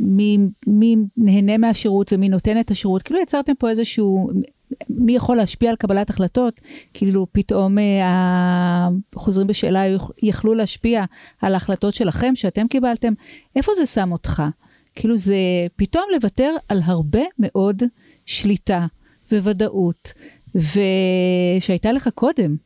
מי, 0.00 0.38
מי 0.66 0.96
נהנה 1.16 1.58
מהשירות 1.58 2.12
ומי 2.12 2.28
נותן 2.28 2.60
את 2.60 2.70
השירות, 2.70 3.02
כאילו 3.02 3.20
יצרתם 3.22 3.52
פה 3.58 3.70
איזשהו, 3.70 4.30
מי 4.88 5.16
יכול 5.16 5.36
להשפיע 5.36 5.70
על 5.70 5.76
קבלת 5.76 6.10
החלטות, 6.10 6.60
כאילו 6.94 7.26
פתאום 7.32 7.76
החוזרים 9.16 9.46
בשאלה 9.46 9.82
יכלו 10.22 10.54
להשפיע 10.54 11.04
על 11.42 11.54
ההחלטות 11.54 11.94
שלכם 11.94 12.32
שאתם 12.34 12.68
קיבלתם, 12.68 13.12
איפה 13.56 13.72
זה 13.74 13.86
שם 13.86 14.12
אותך? 14.12 14.42
כאילו 14.94 15.18
זה 15.18 15.36
פתאום 15.76 16.04
לוותר 16.14 16.54
על 16.68 16.80
הרבה 16.84 17.22
מאוד 17.38 17.82
שליטה 18.26 18.86
וודאות, 19.32 20.12
ושהייתה 20.54 21.92
לך 21.92 22.08
קודם. 22.14 22.56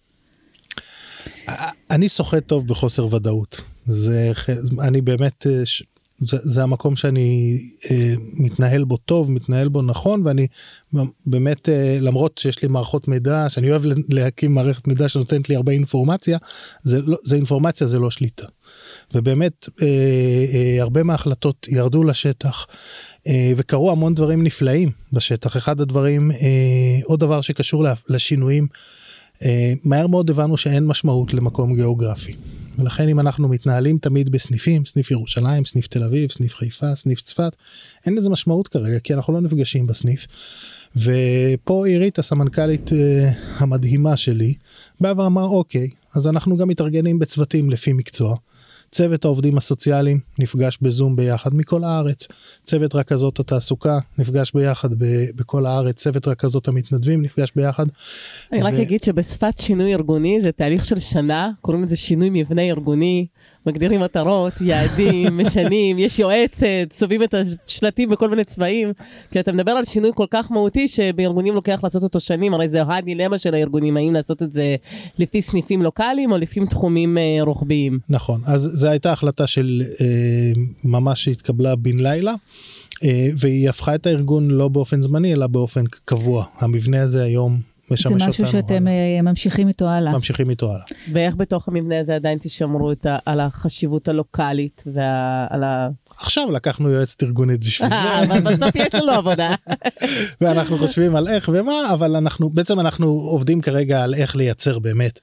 אני 1.90 2.08
סוחט 2.08 2.46
טוב 2.46 2.66
בחוסר 2.66 3.14
ודאות. 3.14 3.60
זה, 3.86 4.32
אני 4.80 5.00
באמת, 5.00 5.46
אה, 5.46 5.62
זה, 6.20 6.36
זה 6.40 6.62
המקום 6.62 6.96
שאני 6.96 7.58
אה, 7.90 8.14
מתנהל 8.32 8.84
בו 8.84 8.96
טוב, 8.96 9.30
מתנהל 9.30 9.68
בו 9.68 9.82
נכון, 9.82 10.22
ואני 10.26 10.46
באמת, 11.26 11.68
אה, 11.68 11.98
למרות 12.00 12.38
שיש 12.38 12.62
לי 12.62 12.68
מערכות 12.68 13.08
מידע, 13.08 13.46
שאני 13.48 13.70
אוהב 13.70 13.82
להקים 14.08 14.54
מערכת 14.54 14.88
מידע 14.88 15.08
שנותנת 15.08 15.48
לי 15.48 15.56
הרבה 15.56 15.72
אינפורמציה, 15.72 16.38
זה, 16.82 17.00
לא, 17.02 17.18
זה 17.22 17.36
אינפורמציה, 17.36 17.86
זה 17.86 17.98
לא 17.98 18.10
שליטה. 18.10 18.46
ובאמת 19.14 19.69
אה, 19.83 19.87
אה, 20.55 20.83
הרבה 20.83 21.03
מההחלטות 21.03 21.66
ירדו 21.69 22.05
לשטח 22.05 22.66
אה, 23.27 23.53
וקרו 23.57 23.90
המון 23.90 24.14
דברים 24.14 24.42
נפלאים 24.42 24.90
בשטח 25.12 25.57
אחד 25.57 25.81
הדברים 25.81 26.31
אה, 26.31 26.37
עוד 27.05 27.21
דבר 27.21 27.40
שקשור 27.40 27.85
לשינויים 28.09 28.66
אה, 29.42 29.73
מהר 29.85 30.07
מאוד 30.07 30.31
הבנו 30.31 30.57
שאין 30.57 30.87
משמעות 30.87 31.35
למקום 31.35 31.75
גיאוגרפי. 31.75 32.35
ולכן 32.79 33.09
אם 33.09 33.21
אנחנו 33.21 33.49
מתנהלים 33.49 33.99
תמיד 33.99 34.33
בסניפים 34.33 34.87
סניף 34.87 35.11
ירושלים 35.11 35.64
סניף 35.64 35.87
תל 35.87 36.03
אביב 36.03 36.33
סניף 36.33 36.55
חיפה 36.55 36.95
סניף 36.95 37.21
צפת 37.21 37.53
אין 38.07 38.14
לזה 38.14 38.31
משמעות 38.31 38.69
כרגע 38.69 38.99
כי 38.99 39.14
אנחנו 39.14 39.33
לא 39.33 39.40
נפגשים 39.40 39.87
בסניף. 39.87 40.27
ופה 40.97 41.87
עירית 41.87 42.19
הסמנכ"לית 42.19 42.90
המדהימה 43.57 44.16
שלי 44.16 44.55
באה 45.01 45.12
ואמר 45.16 45.45
אוקיי 45.45 45.90
אז 46.14 46.27
אנחנו 46.27 46.57
גם 46.57 46.69
מתארגנים 46.69 47.19
בצוותים 47.19 47.71
לפי 47.71 47.92
מקצוע. 47.92 48.37
צוות 48.96 49.24
העובדים 49.24 49.56
הסוציאליים 49.56 50.20
נפגש 50.38 50.78
בזום 50.82 51.16
ביחד 51.16 51.54
מכל 51.54 51.85
הארץ, 51.85 52.28
צוות 52.64 52.94
רכזות 52.94 53.40
התעסוקה 53.40 53.98
נפגש 54.18 54.52
ביחד 54.54 54.94
ב- 54.98 55.30
בכל 55.35 55.66
הארץ, 55.66 55.96
צוות 55.96 56.28
רכזות 56.28 56.68
המתנדבים 56.68 57.22
נפגש 57.22 57.52
ביחד. 57.56 57.87
אני 58.52 58.62
ו... 58.62 58.64
רק 58.66 58.74
אגיד 58.74 59.02
שבשפת 59.04 59.59
שינוי 59.59 59.94
ארגוני 59.94 60.40
זה 60.40 60.52
תהליך 60.52 60.85
של 60.85 60.98
שנה, 60.98 61.50
קוראים 61.61 61.85
לזה 61.85 61.96
שינוי 61.96 62.28
מבנה 62.32 62.62
ארגוני. 62.62 63.26
מגדירים 63.66 64.00
מטרות, 64.00 64.52
יעדים, 64.61 65.37
משנים, 65.40 65.98
יש 65.98 66.18
יועצת, 66.18 66.66
צובעים 66.90 67.22
את 67.22 67.35
השלטים 67.35 68.11
בכל 68.11 68.31
מיני 68.31 68.44
צבעים. 68.44 68.92
כי 69.31 69.40
אתה 69.40 69.52
מדבר 69.52 69.72
על 69.72 69.85
שינוי 69.85 70.11
כל 70.14 70.26
כך 70.31 70.52
מהותי 70.52 70.88
שבארגונים 70.88 71.55
לוקח 71.55 71.81
לעשות 71.85 72.02
אותו 72.02 72.20
שנים, 72.20 72.55
הרי 72.55 72.68
זה 72.68 72.83
הדילמה 72.83 73.38
של 73.38 73.55
הארגונים, 73.55 73.96
האם 73.96 74.12
לעשות 74.12 74.42
את 74.42 74.52
זה 74.52 74.76
לפי 75.18 75.42
סניפים 75.42 75.83
לוקאליים 75.83 76.33
או 76.33 76.38
לפי 76.38 76.61
תחומים 76.61 77.18
אה, 77.18 77.38
רוחביים. 77.40 77.98
נכון, 78.09 78.40
אז 78.44 78.61
זו 78.61 78.88
הייתה 78.88 79.12
החלטה 79.12 79.46
של 79.46 79.83
אה, 80.00 80.07
ממש 80.85 81.24
שהתקבלה 81.24 81.76
בן 81.76 81.98
לילה. 81.98 82.35
אה, 83.05 83.29
והיא 83.38 83.68
הפכה 83.68 83.94
את 83.94 84.07
הארגון 84.07 84.50
לא 84.50 84.68
באופן 84.68 85.02
זמני 85.02 85.33
אלא 85.33 85.46
באופן 85.46 85.85
קבוע 86.05 86.44
המבנה 86.59 87.02
הזה 87.02 87.22
היום 87.22 87.61
משמש 87.90 88.07
אותנו. 88.07 88.20
זה 88.20 88.29
משהו 88.29 88.46
שאתם 88.46 88.87
הלאה. 88.87 89.22
ממשיכים 89.22 89.68
איתו 89.68 89.88
הלאה. 89.88 90.12
ממשיכים 90.12 90.51
איתו 90.51 90.72
הלאה. 90.72 90.85
ואיך 91.12 91.37
בתוך 91.37 91.68
המבנה 91.68 92.01
הזה 92.01 92.14
עדיין 92.14 92.38
תשמרו 92.42 92.92
את 92.92 93.07
ה, 93.07 93.18
על 93.27 93.40
החשיבות 93.40 94.09
הלוקאלית 94.09 94.85
ועל 94.87 95.64
ה... 95.64 95.88
עכשיו 96.18 96.51
לקחנו 96.51 96.90
יועצת 96.90 97.22
ארגונית 97.22 97.61
בשביל 97.61 97.88
זה. 97.88 98.22
אבל 98.22 98.40
בסוף 98.40 98.77
יש 98.77 98.94
לנו 98.94 99.12
עבודה. 99.12 99.55
ואנחנו 100.40 100.79
חושבים 100.79 101.16
על 101.16 101.29
איך 101.29 101.51
ומה 101.53 101.92
אבל 101.92 102.16
אנחנו 102.16 102.51
בעצם 102.51 102.81
אנחנו 102.81 103.07
עובדים 103.07 103.61
כרגע 103.61 104.05
על 104.05 104.14
איך 104.14 104.37
לייצר 104.37 104.79
באמת 104.79 105.20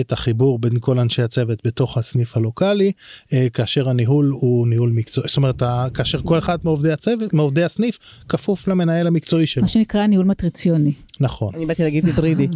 את 0.00 0.12
החיבור 0.12 0.58
בין 0.58 0.78
כל 0.80 0.98
אנשי 0.98 1.22
הצוות 1.22 1.58
בתוך 1.64 1.98
הסניף 1.98 2.36
הלוקאלי 2.36 2.92
אה, 3.32 3.46
כאשר 3.52 3.88
הניהול 3.88 4.30
הוא 4.40 4.68
ניהול 4.68 4.90
מקצועי 4.90 5.28
זאת 5.28 5.36
אומרת 5.36 5.62
כאשר 5.94 6.20
כל 6.22 6.38
אחד 6.38 6.58
מעובדי 6.64 6.92
הצוות 6.92 7.34
מעובדי 7.34 7.64
הסניף 7.64 7.98
כפוף 8.28 8.68
למנהל 8.68 9.06
המקצועי 9.06 9.46
שלו. 9.46 9.62
מה 9.62 9.68
שנקרא 9.68 10.06
ניהול 10.06 10.26
מטריציוני. 10.26 10.92
נכון. 11.20 11.54
אני 11.54 11.66
באתי 11.66 11.82
להגיד 11.82 12.06
היברידי. 12.06 12.46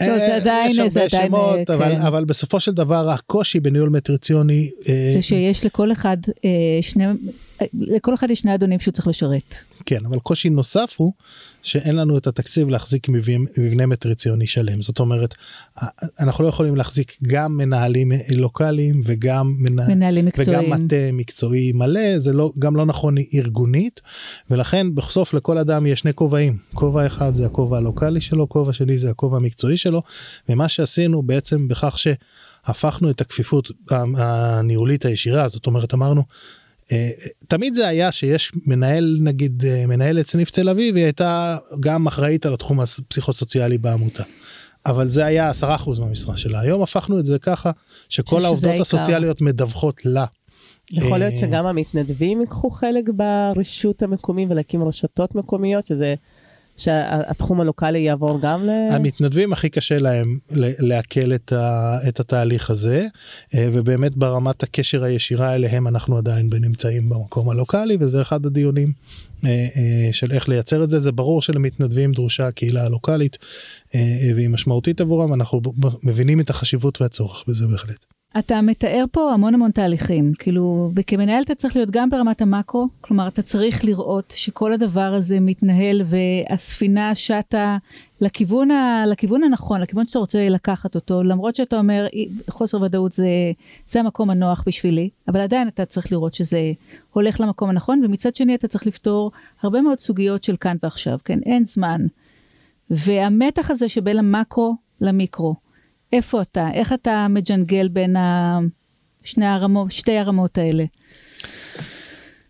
לא 0.00 0.18
זה 0.18 0.36
עדיין 0.36 0.88
זה 0.88 1.02
עדיין 1.04 1.28
שמות, 1.28 1.70
אבל, 1.70 1.94
כן. 1.94 2.00
אבל 2.00 2.24
בסופו 2.24 2.60
של 2.60 2.72
דבר 2.72 3.10
הקושי 3.10 3.60
בניהול 3.60 3.88
מטריציוני 3.88 4.70
אה, 4.88 5.10
זה 5.14 5.22
שיש 5.22 5.64
לכל 5.64 5.92
אחד 5.92 6.16
אה, 6.44 6.50
שני 6.82 7.04
לכל 7.74 8.14
אחד 8.14 8.30
יש 8.30 8.38
שני 8.38 8.54
אדונים 8.54 8.80
שהוא 8.80 8.92
צריך 8.92 9.08
לשרת. 9.08 9.56
כן 9.86 10.04
אבל 10.06 10.18
קושי 10.18 10.50
נוסף 10.50 10.94
הוא 10.96 11.12
שאין 11.68 11.96
לנו 11.96 12.18
את 12.18 12.26
התקציב 12.26 12.68
להחזיק 12.68 13.08
מבנה, 13.08 13.44
מבנה 13.56 13.86
מטריציוני 13.86 14.46
שלם. 14.46 14.82
זאת 14.82 14.98
אומרת 14.98 15.34
אנחנו 16.20 16.44
לא 16.44 16.48
יכולים 16.48 16.76
להחזיק 16.76 17.18
גם 17.22 17.56
מנהלים 17.56 18.12
לוקאליים 18.30 19.00
וגם 19.04 19.54
מנה... 19.58 19.88
מנהלים 19.88 20.24
מקצועיים. 20.24 20.72
וגם 20.72 20.84
מטה 20.84 21.12
מקצועי 21.12 21.72
מלא 21.72 22.18
זה 22.18 22.32
לא 22.32 22.52
גם 22.58 22.76
לא 22.76 22.86
נכון 22.86 23.14
ארגונית. 23.34 24.00
ולכן 24.50 24.94
בסוף 24.94 25.34
לכל 25.34 25.58
אדם 25.58 25.86
יש 25.86 26.00
שני 26.00 26.14
כובעים. 26.14 26.58
כובע 26.74 27.06
אחד 27.06 27.34
זה 27.34 27.46
הכובע 27.46 27.76
הלוקאלי 27.76 28.20
שלו 28.20 28.48
כובע 28.48 28.72
שני 28.72 28.98
זה 28.98 29.10
הכובע 29.10 29.36
המקצועי 29.36 29.76
שלו. 29.76 30.02
ומה 30.48 30.68
שעשינו 30.68 31.22
בעצם 31.22 31.68
בכך 31.68 31.96
שהפכנו 31.98 33.10
את 33.10 33.20
הכפיפות 33.20 33.70
הניהולית 34.16 35.04
הישירה 35.04 35.48
זאת 35.48 35.66
אומרת 35.66 35.94
אמרנו 35.94 36.22
תמיד 37.48 37.74
זה 37.74 37.88
היה 37.88 38.12
שיש 38.12 38.52
מנהל 38.66 39.18
נגיד 39.20 39.64
אה, 39.66 39.86
מנהלת 39.86 40.26
סניף 40.26 40.50
תל 40.50 40.68
אביב 40.68 40.96
היא 40.96 41.04
הייתה 41.04 41.56
גם 41.80 42.06
אחראית 42.06 42.46
על 42.46 42.54
התחום 42.54 42.80
הפסיכוסוציאלי 42.80 43.78
בעמותה. 43.78 44.22
אבל 44.86 45.08
זה 45.08 45.24
היה 45.24 45.50
10% 45.50 45.64
מהמשרה 46.00 46.36
שלה 46.36 46.60
היום 46.60 46.82
הפכנו 46.82 47.18
את 47.18 47.26
זה 47.26 47.38
ככה 47.38 47.70
שכל 48.08 48.44
העובדות 48.44 48.80
הסוציאליות 48.80 49.40
מדווחות 49.40 50.04
לה. 50.04 50.24
יכול 50.90 51.18
להיות 51.18 51.32
אה, 51.32 51.38
שגם 51.38 51.66
המתנדבים 51.66 52.40
ייקחו 52.40 52.70
חלק 52.70 53.04
ברשות 53.08 54.02
המקומי 54.02 54.46
ולהקים 54.50 54.84
רשתות 54.84 55.34
מקומיות 55.34 55.86
שזה 55.86 56.14
שהתחום 56.78 57.60
הלוקאלי 57.60 57.98
יעבור 57.98 58.40
גם 58.40 58.66
ל... 58.66 58.70
המתנדבים 58.90 59.52
הכי 59.52 59.68
קשה 59.68 59.98
להם 59.98 60.38
לעכל 60.78 61.34
את, 61.34 61.52
את 62.08 62.20
התהליך 62.20 62.70
הזה 62.70 63.06
אה, 63.54 63.68
ובאמת 63.72 64.16
ברמת 64.16 64.62
הקשר 64.62 65.04
הישירה 65.04 65.54
אליהם 65.54 65.88
אנחנו 65.88 66.16
עדיין 66.16 66.50
נמצאים 66.60 67.08
במקום 67.08 67.50
הלוקאלי 67.50 67.96
וזה 68.00 68.22
אחד 68.22 68.46
הדיונים 68.46 68.92
אה, 69.44 69.50
אה, 69.50 70.12
של 70.12 70.32
איך 70.32 70.48
לייצר 70.48 70.84
את 70.84 70.90
זה 70.90 70.98
זה 70.98 71.12
ברור 71.12 71.42
שלמתנדבים 71.42 72.12
דרושה 72.12 72.46
הקהילה 72.46 72.86
הלוקאלית 72.86 73.38
והיא 74.34 74.48
משמעותית 74.48 75.00
עבורם 75.00 75.34
אנחנו 75.34 75.60
מבינים 76.02 76.40
את 76.40 76.50
החשיבות 76.50 77.00
והצורך 77.00 77.44
בזה 77.48 77.66
בהחלט. 77.66 78.17
אתה 78.38 78.60
מתאר 78.62 79.04
פה 79.12 79.32
המון 79.32 79.54
המון 79.54 79.70
תהליכים, 79.70 80.32
כאילו, 80.38 80.90
וכמנהל 80.94 81.42
אתה 81.42 81.54
צריך 81.54 81.76
להיות 81.76 81.90
גם 81.90 82.10
ברמת 82.10 82.40
המקרו, 82.40 82.88
כלומר 83.00 83.28
אתה 83.28 83.42
צריך 83.42 83.84
לראות 83.84 84.32
שכל 84.36 84.72
הדבר 84.72 85.14
הזה 85.14 85.40
מתנהל 85.40 86.02
והספינה 86.06 87.14
שטה 87.14 87.76
לכיוון, 88.20 88.70
ה, 88.70 89.04
לכיוון 89.06 89.44
הנכון, 89.44 89.80
לכיוון 89.80 90.06
שאתה 90.06 90.18
רוצה 90.18 90.48
לקחת 90.48 90.94
אותו, 90.94 91.22
למרות 91.22 91.56
שאתה 91.56 91.78
אומר 91.78 92.06
חוסר 92.50 92.82
ודאות 92.82 93.12
זה, 93.12 93.28
זה 93.86 94.00
המקום 94.00 94.30
הנוח 94.30 94.64
בשבילי, 94.66 95.10
אבל 95.28 95.40
עדיין 95.40 95.68
אתה 95.68 95.84
צריך 95.84 96.12
לראות 96.12 96.34
שזה 96.34 96.72
הולך 97.12 97.40
למקום 97.40 97.70
הנכון, 97.70 98.04
ומצד 98.04 98.36
שני 98.36 98.54
אתה 98.54 98.68
צריך 98.68 98.86
לפתור 98.86 99.32
הרבה 99.62 99.80
מאוד 99.82 99.98
סוגיות 99.98 100.44
של 100.44 100.56
כאן 100.56 100.76
ועכשיו, 100.82 101.18
כן, 101.24 101.38
אין 101.46 101.64
זמן. 101.64 102.06
והמתח 102.90 103.70
הזה 103.70 103.88
שבין 103.88 104.18
המקרו 104.18 104.76
למיקרו, 105.00 105.54
איפה 106.12 106.42
אתה? 106.42 106.68
איך 106.74 106.92
אתה 106.92 107.26
מג'נגל 107.30 107.88
בין 107.88 108.16
הרמות, 109.36 109.92
שתי 109.92 110.18
הרמות 110.18 110.58
האלה? 110.58 110.84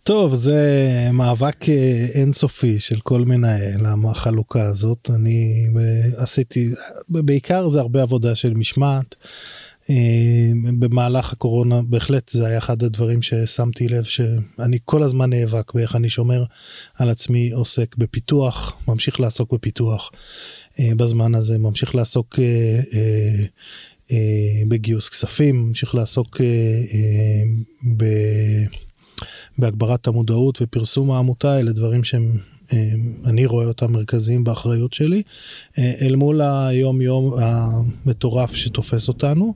טוב 0.02 0.34
זה 0.34 0.60
מאבק 1.12 1.68
אה, 1.68 2.06
אינסופי 2.14 2.78
של 2.78 3.00
כל 3.00 3.24
מנהל 3.24 3.86
החלוקה 3.86 4.62
הזאת 4.62 5.10
אני 5.14 5.66
עשיתי 6.16 6.70
בעיקר 7.08 7.68
זה 7.68 7.80
הרבה 7.80 8.02
עבודה 8.02 8.36
של 8.36 8.54
משמעת. 8.54 9.14
אה, 9.90 10.50
במהלך 10.78 11.32
הקורונה 11.32 11.82
בהחלט 11.82 12.28
זה 12.28 12.46
היה 12.46 12.58
אחד 12.58 12.82
הדברים 12.82 13.22
ששמתי 13.22 13.88
לב 13.88 14.04
שאני 14.04 14.78
כל 14.84 15.02
הזמן 15.02 15.30
נאבק 15.30 15.74
באיך 15.74 15.96
אני 15.96 16.10
שומר 16.10 16.44
על 16.94 17.08
עצמי 17.10 17.50
עוסק 17.50 17.96
בפיתוח 17.96 18.72
ממשיך 18.88 19.20
לעסוק 19.20 19.52
בפיתוח 19.52 20.10
אה, 20.12 20.67
בזמן 20.80 21.34
הזה 21.34 21.58
ממשיך 21.58 21.94
לעסוק 21.94 22.38
אה, 22.38 22.80
אה, 24.12 24.62
בגיוס 24.68 25.08
כספים 25.08 25.68
ממשיך 25.68 25.94
לעסוק 25.94 26.40
בהגברת 29.58 30.06
המודעות 30.06 30.58
ופרסום 30.62 31.10
העמותה 31.10 31.60
אלה 31.60 31.72
דברים 31.72 32.04
שהם 32.04 32.38
אני 33.24 33.46
רואה 33.46 33.66
אותם 33.66 33.92
מרכזיים 33.92 34.44
באחריות 34.44 34.92
שלי 34.92 35.22
אל 35.78 36.16
מול 36.16 36.40
היום 36.42 37.00
יום 37.00 37.34
המטורף 37.38 38.54
שתופס 38.54 39.08
אותנו. 39.08 39.54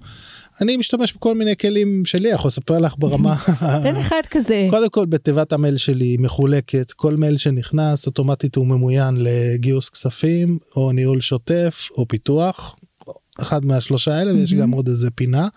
אני 0.63 0.77
משתמש 0.77 1.13
בכל 1.13 1.35
מיני 1.35 1.57
כלים 1.57 2.05
שלי 2.05 2.29
יכול 2.29 2.49
לספר 2.49 2.79
לך 2.79 2.95
ברמה 2.99 3.37
תן 3.85 3.97
אחד 3.97 4.21
כזה. 4.31 4.67
קודם 4.71 4.89
כל 4.89 5.07
בתיבת 5.07 5.53
המייל 5.53 5.77
שלי 5.77 6.17
מחולקת 6.19 6.93
כל 6.93 7.17
מייל 7.17 7.37
שנכנס 7.37 8.07
אוטומטית 8.07 8.57
הוא 8.57 8.67
ממוין 8.67 9.17
לגיוס 9.19 9.89
כספים 9.89 10.59
או 10.77 10.93
ניהול 10.93 11.21
שוטף 11.21 11.89
או 11.97 12.09
פיתוח. 12.09 12.77
אחד 13.41 13.65
מהשלושה 13.65 14.15
האלה 14.15 14.35
ויש 14.35 14.55
גם 14.55 14.71
עוד 14.71 14.89
איזה 14.89 15.11
פינה. 15.11 15.49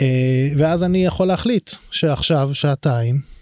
אה, 0.00 0.48
ואז 0.56 0.82
אני 0.82 1.06
יכול 1.06 1.26
להחליט 1.26 1.70
שעכשיו 1.90 2.50
שעתיים 2.52 3.33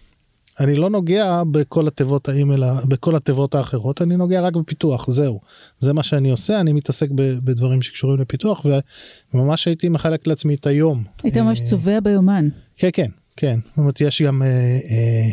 אני 0.63 0.75
לא 0.75 0.91
נוגע 0.91 1.43
בכל 1.51 1.89
התיבות 1.89 2.29
האימייל 2.29 2.65
בכל 2.85 3.17
התיבות 3.17 3.55
האחרות 3.55 4.03
אני 4.03 4.17
נוגע 4.17 4.41
רק 4.41 4.57
בפיתוח 4.57 5.11
זהו 5.11 5.41
זה 5.79 5.93
מה 5.93 6.03
שאני 6.03 6.31
עושה 6.31 6.61
אני 6.61 6.73
מתעסק 6.73 7.09
בדברים 7.15 7.83
שקשורים 7.83 8.21
לפיתוח 8.21 8.67
וממש 9.35 9.67
הייתי 9.67 9.89
מחלק 9.89 10.27
לעצמי 10.27 10.55
את 10.55 10.67
היום. 10.67 11.05
היית 11.23 11.37
ממש 11.37 11.61
אה, 11.61 11.67
צובע 11.67 12.01
ביומן. 12.01 12.49
כן 12.77 12.89
כן 12.93 13.09
כן 13.37 13.59
זאת 13.69 13.79
אומרת 13.79 14.01
יש 14.01 14.23
גם 14.23 14.43
אה, 14.43 14.49
אה, 14.49 15.31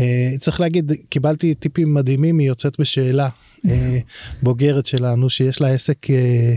אה, 0.00 0.38
צריך 0.38 0.60
להגיד 0.60 0.92
קיבלתי 1.08 1.54
טיפים 1.54 1.94
מדהימים 1.94 2.38
היא 2.38 2.48
יוצאת 2.48 2.80
בשאלה 2.80 3.28
אה, 3.68 3.98
בוגרת 4.42 4.86
שלנו 4.86 5.30
שיש 5.30 5.60
לה 5.60 5.68
עסק. 5.68 6.10
אה, 6.10 6.54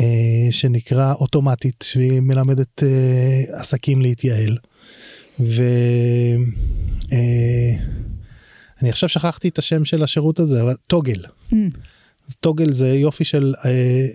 אה, 0.00 0.52
שנקרא 0.52 1.12
אוטומטית 1.12 1.84
שהיא 1.88 2.20
מלמדת 2.20 2.82
אה, 2.82 3.60
עסקים 3.60 4.02
להתייעל. 4.02 4.56
ואני 5.40 6.46
אה, 8.82 8.88
עכשיו 8.88 9.08
שכחתי 9.08 9.48
את 9.48 9.58
השם 9.58 9.84
של 9.84 10.02
השירות 10.02 10.38
הזה 10.38 10.62
אבל 10.62 10.74
טוגל. 10.86 11.24
Mm. 11.24 11.54
אז 12.28 12.36
טוגל 12.36 12.72
זה 12.72 12.88
יופי 12.88 13.24
של 13.24 13.54
אה, 13.64 14.06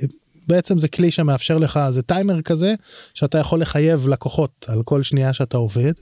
בעצם 0.48 0.80
זה 0.80 0.88
כלי 0.88 1.12
שמאפשר 1.12 1.58
לך 1.58 1.80
זה 1.90 2.02
טיימר 2.02 2.42
כזה 2.42 2.74
שאתה 3.14 3.38
יכול 3.38 3.62
לחייב 3.62 4.08
לקוחות 4.08 4.66
על 4.68 4.84
כל 4.84 5.04
שנייה 5.04 5.34
שאתה 5.34 5.58
עובד. 5.58 5.94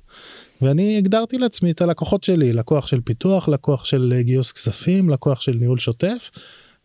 ואני 0.61 0.97
הגדרתי 0.97 1.37
לעצמי 1.37 1.71
את 1.71 1.81
הלקוחות 1.81 2.23
שלי 2.23 2.53
לקוח 2.53 2.87
של 2.87 3.01
פיתוח 3.01 3.47
לקוח 3.47 3.85
של 3.85 4.13
גיוס 4.21 4.51
כספים 4.51 5.09
לקוח 5.09 5.41
של 5.41 5.51
ניהול 5.59 5.79
שוטף. 5.79 6.31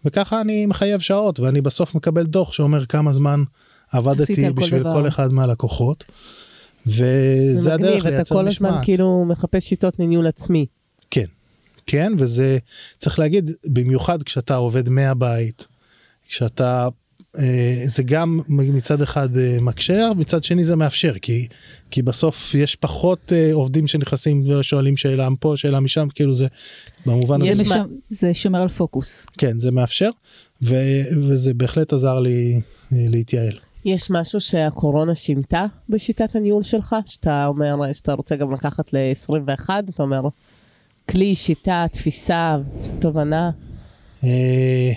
וככה 0.04 0.40
אני 0.40 0.66
מחייב 0.66 1.00
שעות 1.00 1.40
ואני 1.40 1.60
בסוף 1.60 1.94
מקבל 1.94 2.26
דוח 2.26 2.52
שאומר 2.52 2.86
כמה 2.86 3.12
זמן 3.12 3.42
עבדתי 3.92 4.50
בשביל 4.50 4.82
כל 4.82 5.08
אחד 5.08 5.32
מהלקוחות. 5.32 6.04
וזה 6.86 7.74
הדרך 7.74 8.04
לייצר 8.04 8.18
משמעת. 8.18 8.26
אתה 8.26 8.34
כל 8.34 8.48
הזמן 8.48 8.84
כאילו 8.84 9.24
מחפש 9.24 9.68
שיטות 9.68 9.98
לניהול 9.98 10.26
עצמי. 10.26 10.66
כן, 11.10 11.24
כן, 11.86 12.12
וזה 12.18 12.58
צריך 12.98 13.18
להגיד, 13.18 13.50
במיוחד 13.66 14.22
כשאתה 14.22 14.56
עובד 14.56 14.88
מהבית, 14.88 15.66
כשאתה, 16.28 16.88
אה, 17.38 17.82
זה 17.84 18.02
גם 18.02 18.40
מצד 18.48 19.02
אחד 19.02 19.36
אה, 19.36 19.58
מקשר, 19.60 20.12
מצד 20.16 20.44
שני 20.44 20.64
זה 20.64 20.76
מאפשר, 20.76 21.14
כי, 21.22 21.48
כי 21.90 22.02
בסוף 22.02 22.54
יש 22.54 22.76
פחות 22.76 23.32
אה, 23.32 23.50
עובדים 23.52 23.86
שנכנסים 23.86 24.48
ושואלים 24.48 24.96
שאלה 24.96 25.28
פה, 25.40 25.52
שאלה 25.56 25.80
משם, 25.80 26.08
כאילו 26.14 26.34
זה 26.34 26.46
במובן 27.06 27.42
הזה. 27.42 27.62
משם, 27.62 27.84
זה 28.10 28.34
שומר 28.34 28.62
על 28.62 28.68
פוקוס. 28.68 29.26
כן, 29.38 29.58
זה 29.58 29.70
מאפשר, 29.70 30.10
ו, 30.62 30.74
וזה 31.28 31.54
בהחלט 31.54 31.92
עזר 31.92 32.20
לי 32.20 32.60
אה, 32.92 32.98
להתייעל. 33.08 33.58
יש 33.84 34.10
משהו 34.10 34.40
שהקורונה 34.40 35.14
שינתה 35.14 35.66
בשיטת 35.88 36.36
הניהול 36.36 36.62
שלך? 36.62 36.96
שאתה 37.06 37.46
אומר 37.46 37.92
שאתה 37.92 38.12
רוצה 38.12 38.36
גם 38.36 38.52
לקחת 38.52 38.92
ל-21? 38.92 39.70
אתה 39.88 40.02
אומר, 40.02 40.20
כלי, 41.10 41.34
שיטה, 41.34 41.86
תפיסה, 41.92 42.56
תובנה? 42.98 43.50
אה, 44.24 44.92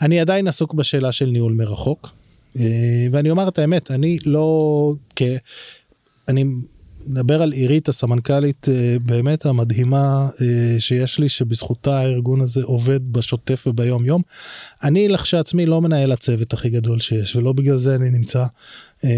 אני 0.00 0.20
עדיין 0.20 0.48
עסוק 0.48 0.74
בשאלה 0.74 1.12
של 1.12 1.26
ניהול 1.26 1.52
מרחוק. 1.52 2.10
אה, 2.58 3.06
ואני 3.12 3.30
אומר 3.30 3.48
את 3.48 3.58
האמת, 3.58 3.90
אני 3.90 4.18
לא... 4.26 4.94
אני 6.28 6.44
נדבר 7.06 7.42
על 7.42 7.52
עירית 7.52 7.88
הסמנכ"לית 7.88 8.66
אה, 8.68 8.96
באמת 9.04 9.46
המדהימה 9.46 10.28
אה, 10.42 10.80
שיש 10.80 11.18
לי 11.18 11.28
שבזכותה 11.28 11.98
הארגון 11.98 12.40
הזה 12.40 12.62
עובד 12.62 13.12
בשוטף 13.12 13.66
וביום 13.66 14.04
יום. 14.04 14.22
אני 14.82 15.08
לכשעצמי 15.08 15.66
לא 15.66 15.80
מנהל 15.80 16.12
הצוות 16.12 16.52
הכי 16.52 16.70
גדול 16.70 17.00
שיש 17.00 17.36
ולא 17.36 17.52
בגלל 17.52 17.76
זה 17.76 17.94
אני 17.94 18.10
נמצא 18.10 18.44
אה, 19.04 19.10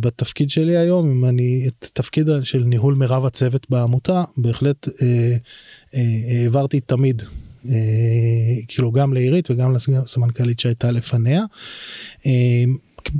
בתפקיד 0.00 0.50
שלי 0.50 0.76
היום 0.76 1.10
אם 1.10 1.24
אני 1.24 1.64
את 1.68 1.90
תפקיד 1.92 2.28
של 2.42 2.64
ניהול 2.64 2.94
מרב 2.94 3.26
הצוות 3.26 3.66
בעמותה 3.70 4.24
בהחלט 4.36 4.88
העברתי 5.92 6.80
תמיד 6.80 7.22
כאילו 8.68 8.92
גם 8.92 9.14
לעירית 9.14 9.50
וגם 9.50 9.74
לסמנכ"לית 9.74 10.60
שהייתה 10.60 10.90
לפניה. 10.90 11.44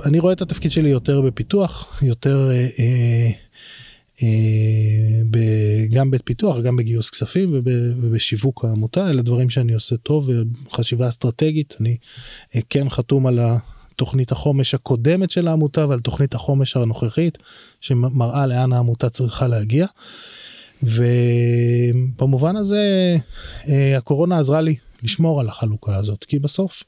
אני 0.06 0.18
רואה 0.18 0.32
את 0.32 0.42
התפקיד 0.42 0.72
שלי 0.72 0.90
יותר 0.90 1.20
בפיתוח 1.20 2.02
יותר 2.02 2.50
אה, 2.50 3.30
גם 5.94 6.10
בפיתוח 6.10 6.56
גם 6.58 6.76
בגיוס 6.76 7.10
כספים 7.10 7.50
וב, 7.52 7.68
ובשיווק 8.00 8.64
העמותה 8.64 9.10
אלה 9.10 9.22
דברים 9.22 9.50
שאני 9.50 9.72
עושה 9.72 9.96
טוב 9.96 10.30
וחשיבה 10.66 11.08
אסטרטגית 11.08 11.74
אני 11.80 11.96
אה, 12.54 12.60
כן 12.70 12.90
חתום 12.90 13.26
על 13.26 13.40
התוכנית 13.42 14.32
החומש 14.32 14.74
הקודמת 14.74 15.30
של 15.30 15.48
העמותה 15.48 15.88
ועל 15.88 16.00
תוכנית 16.00 16.34
החומש 16.34 16.76
הנוכחית 16.76 17.38
שמראה 17.80 18.46
לאן 18.46 18.72
העמותה 18.72 19.10
צריכה 19.10 19.46
להגיע. 19.48 19.86
ובמובן 20.82 22.56
הזה 22.56 23.16
אה, 23.68 23.96
הקורונה 23.96 24.38
עזרה 24.38 24.60
לי 24.60 24.76
לשמור 25.02 25.40
על 25.40 25.48
החלוקה 25.48 25.96
הזאת 25.96 26.24
כי 26.24 26.38
בסוף 26.38 26.82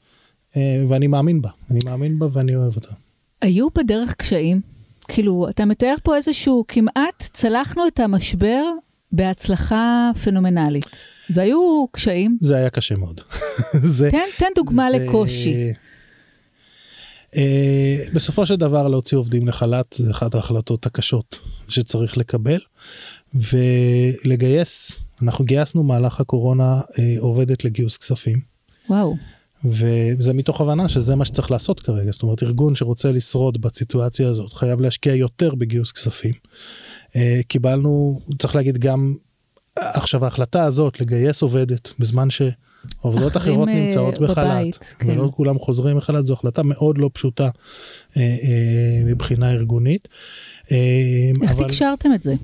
ואני 0.89 1.07
מאמין 1.07 1.43
בה 1.43 1.51
אני 1.71 1.79
מאמין 1.85 2.19
בה 2.19 2.27
ואני 2.33 2.57
אוהב 2.57 2.77
אותה. 2.77 2.95
היו 3.43 3.69
בדרך 3.71 4.15
קשיים? 4.15 4.76
כאילו, 5.09 5.47
אתה 5.51 5.65
מתאר 5.65 5.95
פה 6.03 6.17
איזשהו, 6.17 6.65
כמעט 6.69 7.29
צלחנו 7.33 7.87
את 7.87 8.01
המשבר 8.01 8.63
בהצלחה 9.13 10.11
פנומנלית. 10.25 10.97
והיו 11.31 11.87
קשיים. 11.91 12.37
זה 12.41 12.57
היה 12.57 12.71
קשה 12.71 12.97
מאוד. 12.97 13.21
זה, 13.99 14.11
תן, 14.11 14.19
תן 14.39 14.47
דוגמה 14.55 14.89
זה, 14.91 14.99
לקושי. 14.99 15.73
Uh, 17.33 17.39
בסופו 18.15 18.47
של 18.47 18.57
דבר 18.57 18.89
להוציא 18.89 19.19
עובדים 19.19 19.49
לחל"ת 19.49 19.93
זה 19.93 20.11
אחת 20.11 20.35
ההחלטות 20.35 20.87
הקשות 20.87 21.39
שצריך 21.69 22.19
לקבל 22.19 22.59
ולגייס 23.35 25.01
אנחנו 25.23 25.45
גייסנו 25.45 25.83
מהלך 25.83 26.21
הקורונה 26.21 26.81
uh, 26.81 27.01
עובדת 27.19 27.65
לגיוס 27.65 27.97
כספים. 27.97 28.41
וואו. 28.91 29.17
וזה 29.65 30.33
מתוך 30.33 30.61
הבנה 30.61 30.89
שזה 30.89 31.17
מה 31.17 31.25
שצריך 31.25 31.51
לעשות 31.51 31.81
כרגע 31.81 32.11
זאת 32.11 32.23
אומרת 32.23 32.43
ארגון 32.43 32.75
שרוצה 32.75 33.13
לשרוד 33.13 33.61
בסיטואציה 33.61 34.29
הזאת 34.29 34.53
חייב 34.53 34.81
להשקיע 34.81 35.15
יותר 35.15 35.55
בגיוס 35.55 35.93
כספים. 35.93 36.33
אה, 37.17 37.41
קיבלנו 37.49 38.21
צריך 38.39 38.57
להגיד 38.57 38.79
גם 38.79 39.15
עכשיו 39.77 40.25
ההחלטה 40.25 40.65
הזאת 40.65 41.01
לגייס 41.01 41.43
עובדת 41.43 41.91
בזמן 41.99 42.29
שעובדות 42.31 43.37
אחרות 43.37 43.69
אה, 43.69 43.75
נמצאות 43.75 44.15
בחל"ת 44.21 44.85
כן. 44.99 45.11
ולא 45.11 45.31
כולם 45.37 45.59
חוזרים 45.59 45.97
מחל"ת 45.97 46.25
זו 46.27 46.35
החלטה 46.35 46.63
מאוד 46.63 46.99
לא 46.99 47.11
פשוטה 47.13 47.49
אה, 48.17 48.23
מבחינה 49.05 49.53
ארגונית. 49.53 50.09
איך 50.71 51.51
אבל... 51.51 51.65
תקשרתם 51.65 52.15
את 52.15 52.23
זה? 52.23 52.35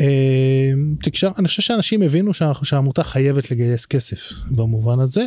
אמ, 0.00 0.94
תקשר, 1.02 1.30
אני 1.38 1.48
חושב 1.48 1.62
שאנשים 1.62 2.02
הבינו 2.02 2.30
שהעמותה 2.62 3.02
חייבת 3.02 3.50
לגייס 3.50 3.86
כסף 3.86 4.32
במובן 4.50 5.00
הזה 5.00 5.26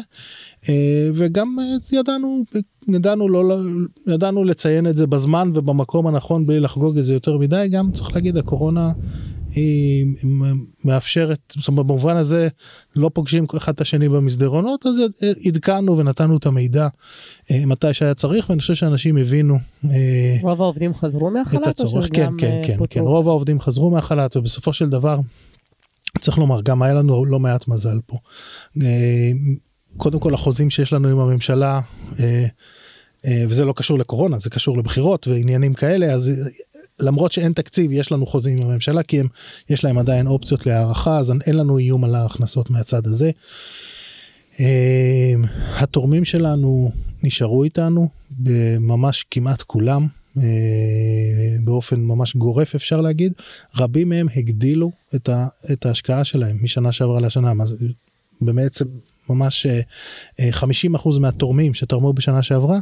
אה, 0.69 1.09
וגם 1.13 1.57
אה, 1.59 1.97
ידענו 1.99 2.43
ידענו 2.87 3.29
לא 3.29 3.59
ידענו 4.07 4.43
לציין 4.43 4.87
את 4.87 4.97
זה 4.97 5.07
בזמן 5.07 5.51
ובמקום 5.53 6.07
הנכון 6.07 6.45
בלי 6.45 6.59
לחגוג 6.59 6.97
את 6.97 7.05
זה 7.05 7.13
יותר 7.13 7.37
מדי 7.37 7.67
גם 7.71 7.91
צריך 7.91 8.13
להגיד 8.13 8.37
הקורונה 8.37 8.91
היא 9.55 10.05
מאפשרת, 10.85 11.53
זאת 11.57 11.67
אומרת 11.67 11.85
במובן 11.85 12.15
הזה 12.15 12.47
לא 12.95 13.11
פוגשים 13.13 13.45
אחד 13.57 13.73
את 13.73 13.81
השני 13.81 14.09
במסדרונות 14.09 14.85
אז 14.85 14.95
עדכנו 15.45 15.97
ונתנו 15.97 16.37
את 16.37 16.45
המידע 16.45 16.87
אה, 17.51 17.65
מתי 17.65 17.93
שהיה 17.93 18.13
צריך 18.13 18.49
ואני 18.49 18.61
חושב 18.61 18.75
שאנשים 18.75 19.17
הבינו. 19.17 19.57
אה, 19.91 20.37
רוב 20.41 20.61
העובדים 20.61 20.93
חזרו 20.93 21.31
מהחל"ת 21.31 21.81
או 21.81 21.87
שגם 21.87 22.09
כן, 22.09 22.29
כן, 22.37 22.61
כן, 22.67 22.77
כן, 22.89 22.99
רוב 22.99 23.27
העובדים 23.27 23.59
חזרו 23.59 23.89
מהחל"ת 23.89 24.37
ובסופו 24.37 24.73
של 24.73 24.89
דבר 24.89 25.19
צריך 26.19 26.37
לומר 26.37 26.61
גם 26.61 26.81
היה 26.81 26.93
לנו 26.93 27.25
לא 27.25 27.39
מעט 27.39 27.67
מזל 27.67 27.99
פה. 28.05 28.17
אה, 28.81 29.31
קודם 29.97 30.19
כל 30.19 30.33
החוזים 30.33 30.69
שיש 30.69 30.93
לנו 30.93 31.07
עם 31.07 31.19
הממשלה. 31.19 31.79
וזה 33.49 33.65
לא 33.65 33.73
קשור 33.75 33.99
לקורונה 33.99 34.39
זה 34.39 34.49
קשור 34.49 34.77
לבחירות 34.77 35.27
ועניינים 35.27 35.73
כאלה 35.73 36.05
אז 36.05 36.51
למרות 36.99 37.31
שאין 37.31 37.53
תקציב 37.53 37.91
יש 37.91 38.11
לנו 38.11 38.25
חוזים 38.25 38.57
עם 38.57 38.69
הממשלה 38.69 39.03
כי 39.03 39.19
הם 39.19 39.27
יש 39.69 39.83
להם 39.83 39.97
עדיין 39.97 40.27
אופציות 40.27 40.65
להערכה 40.65 41.17
אז 41.17 41.33
אין 41.45 41.57
לנו 41.57 41.77
איום 41.77 42.03
על 42.03 42.15
ההכנסות 42.15 42.69
מהצד 42.69 43.07
הזה. 43.07 43.31
אמ, 44.59 45.45
התורמים 45.75 46.25
שלנו 46.25 46.91
נשארו 47.23 47.63
איתנו 47.63 48.09
ממש 48.79 49.25
כמעט 49.31 49.61
כולם 49.61 50.07
אה, 50.37 51.57
באופן 51.63 51.99
ממש 51.99 52.35
גורף 52.35 52.75
אפשר 52.75 53.01
להגיד 53.01 53.33
רבים 53.75 54.09
מהם 54.09 54.27
הגדילו 54.35 54.91
את, 55.15 55.29
ה, 55.29 55.47
את 55.71 55.85
ההשקעה 55.85 56.23
שלהם 56.23 56.57
משנה 56.61 56.91
שעברה 56.91 57.19
לשנה 57.19 57.53
בעצם 58.41 58.85
ממש 59.29 59.65
50% 60.37 60.41
אה, 60.41 61.19
מהתורמים 61.19 61.73
שתרמו 61.73 62.13
בשנה 62.13 62.43
שעברה 62.43 62.79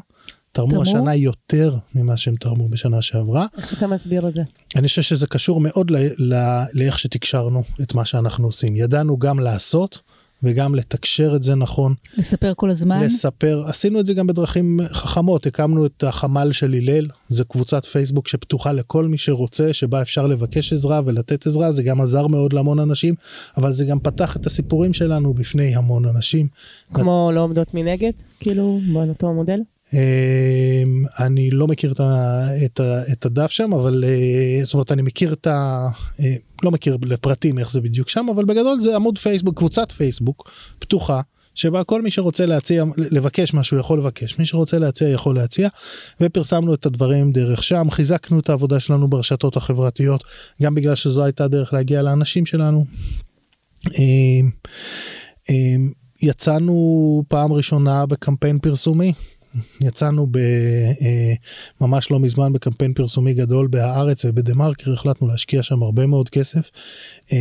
תרמו, 0.53 0.69
תרמו 0.69 0.81
השנה 0.81 1.15
יותר 1.15 1.75
ממה 1.95 2.17
שהם 2.17 2.35
תרמו 2.35 2.69
בשנה 2.69 3.01
שעברה. 3.01 3.45
איך 3.57 3.77
אתה 3.77 3.87
מסביר 3.87 4.27
את 4.27 4.33
זה? 4.33 4.41
אני 4.75 4.87
חושב 4.87 5.01
שזה 5.01 5.27
קשור 5.27 5.59
מאוד 5.59 5.91
לאיך 6.73 6.99
שתקשרנו 6.99 7.63
את 7.81 7.93
מה 7.95 8.05
שאנחנו 8.05 8.45
עושים. 8.45 8.75
ידענו 8.75 9.17
גם 9.17 9.39
לעשות 9.39 10.01
וגם 10.43 10.75
לתקשר 10.75 11.33
את 11.35 11.43
זה 11.43 11.55
נכון. 11.55 11.93
לספר 12.17 12.53
כל 12.55 12.69
הזמן? 12.69 13.03
לספר, 13.03 13.63
עשינו 13.67 13.99
את 13.99 14.05
זה 14.05 14.13
גם 14.13 14.27
בדרכים 14.27 14.79
חכמות, 14.91 15.45
הקמנו 15.45 15.85
את 15.85 16.03
החמ"ל 16.03 16.51
של 16.51 16.73
הלל, 16.73 17.07
זה 17.29 17.43
קבוצת 17.43 17.85
פייסבוק 17.85 18.27
שפתוחה 18.27 18.71
לכל 18.71 19.07
מי 19.07 19.17
שרוצה, 19.17 19.73
שבה 19.73 20.01
אפשר 20.01 20.27
לבקש 20.27 20.73
עזרה 20.73 21.01
ולתת 21.05 21.47
עזרה, 21.47 21.71
זה 21.71 21.83
גם 21.83 22.01
עזר 22.01 22.27
מאוד 22.27 22.53
להמון 22.53 22.79
אנשים, 22.79 23.15
אבל 23.57 23.73
זה 23.73 23.85
גם 23.85 23.99
פתח 23.99 24.35
את 24.35 24.45
הסיפורים 24.45 24.93
שלנו 24.93 25.33
בפני 25.33 25.75
המון 25.75 26.05
אנשים. 26.05 26.47
כמו 26.93 27.31
לא 27.33 27.39
עומדות 27.39 27.73
מנגד? 27.73 28.11
כאילו, 28.39 28.79
באותו 28.93 29.33
מודל? 29.33 29.59
אמ, 29.93 31.03
אני 31.19 31.51
לא 31.51 31.67
מכיר 31.67 31.91
את, 31.91 31.99
ה, 31.99 32.45
את, 32.65 32.79
ה, 32.79 33.01
את 33.11 33.25
הדף 33.25 33.51
שם 33.51 33.73
אבל 33.73 34.03
אה, 34.07 34.65
זאת 34.65 34.73
אומרת 34.73 34.91
אני 34.91 35.01
מכיר 35.01 35.33
את 35.33 35.47
ה... 35.47 35.87
אה, 36.19 36.35
לא 36.63 36.71
מכיר 36.71 36.97
לפרטים 37.01 37.59
איך 37.59 37.71
זה 37.71 37.81
בדיוק 37.81 38.09
שם 38.09 38.25
אבל 38.35 38.45
בגדול 38.45 38.79
זה 38.79 38.95
עמוד 38.95 39.17
פייסבוק 39.17 39.57
קבוצת 39.57 39.91
פייסבוק 39.91 40.51
פתוחה 40.79 41.21
שבה 41.55 41.83
כל 41.83 42.01
מי 42.01 42.11
שרוצה 42.11 42.45
להציע 42.45 42.83
לבקש 42.97 43.53
משהו 43.53 43.79
יכול 43.79 43.99
לבקש. 43.99 44.39
מי 44.39 44.45
שרוצה 44.45 44.79
להציע 44.79 45.09
יכול 45.09 45.35
להציע. 45.35 45.69
ופרסמנו 46.21 46.73
את 46.73 46.85
הדברים 46.85 47.31
דרך 47.31 47.63
שם 47.63 47.87
חיזקנו 47.91 48.39
את 48.39 48.49
העבודה 48.49 48.79
שלנו 48.79 49.07
ברשתות 49.07 49.57
החברתיות 49.57 50.23
גם 50.61 50.75
בגלל 50.75 50.95
שזו 50.95 51.23
הייתה 51.23 51.47
דרך 51.47 51.73
להגיע 51.73 52.01
לאנשים 52.01 52.45
שלנו. 52.45 52.85
אמ, 53.87 54.49
אמ, 55.49 55.91
יצאנו 56.21 57.23
פעם 57.27 57.53
ראשונה 57.53 58.05
בקמפיין 58.05 58.59
פרסומי 58.59 59.13
יצאנו 59.81 60.27
ב, 60.31 60.37
אה, 60.37 61.33
ממש 61.81 62.11
לא 62.11 62.19
מזמן 62.19 62.53
בקמפיין 62.53 62.93
פרסומי 62.93 63.33
גדול 63.33 63.67
בהארץ 63.67 64.25
ובדה 64.25 64.55
מרקר 64.55 64.93
החלטנו 64.93 65.27
להשקיע 65.27 65.63
שם 65.63 65.83
הרבה 65.83 66.05
מאוד 66.05 66.29
כסף 66.29 66.69
אה, 67.33 67.37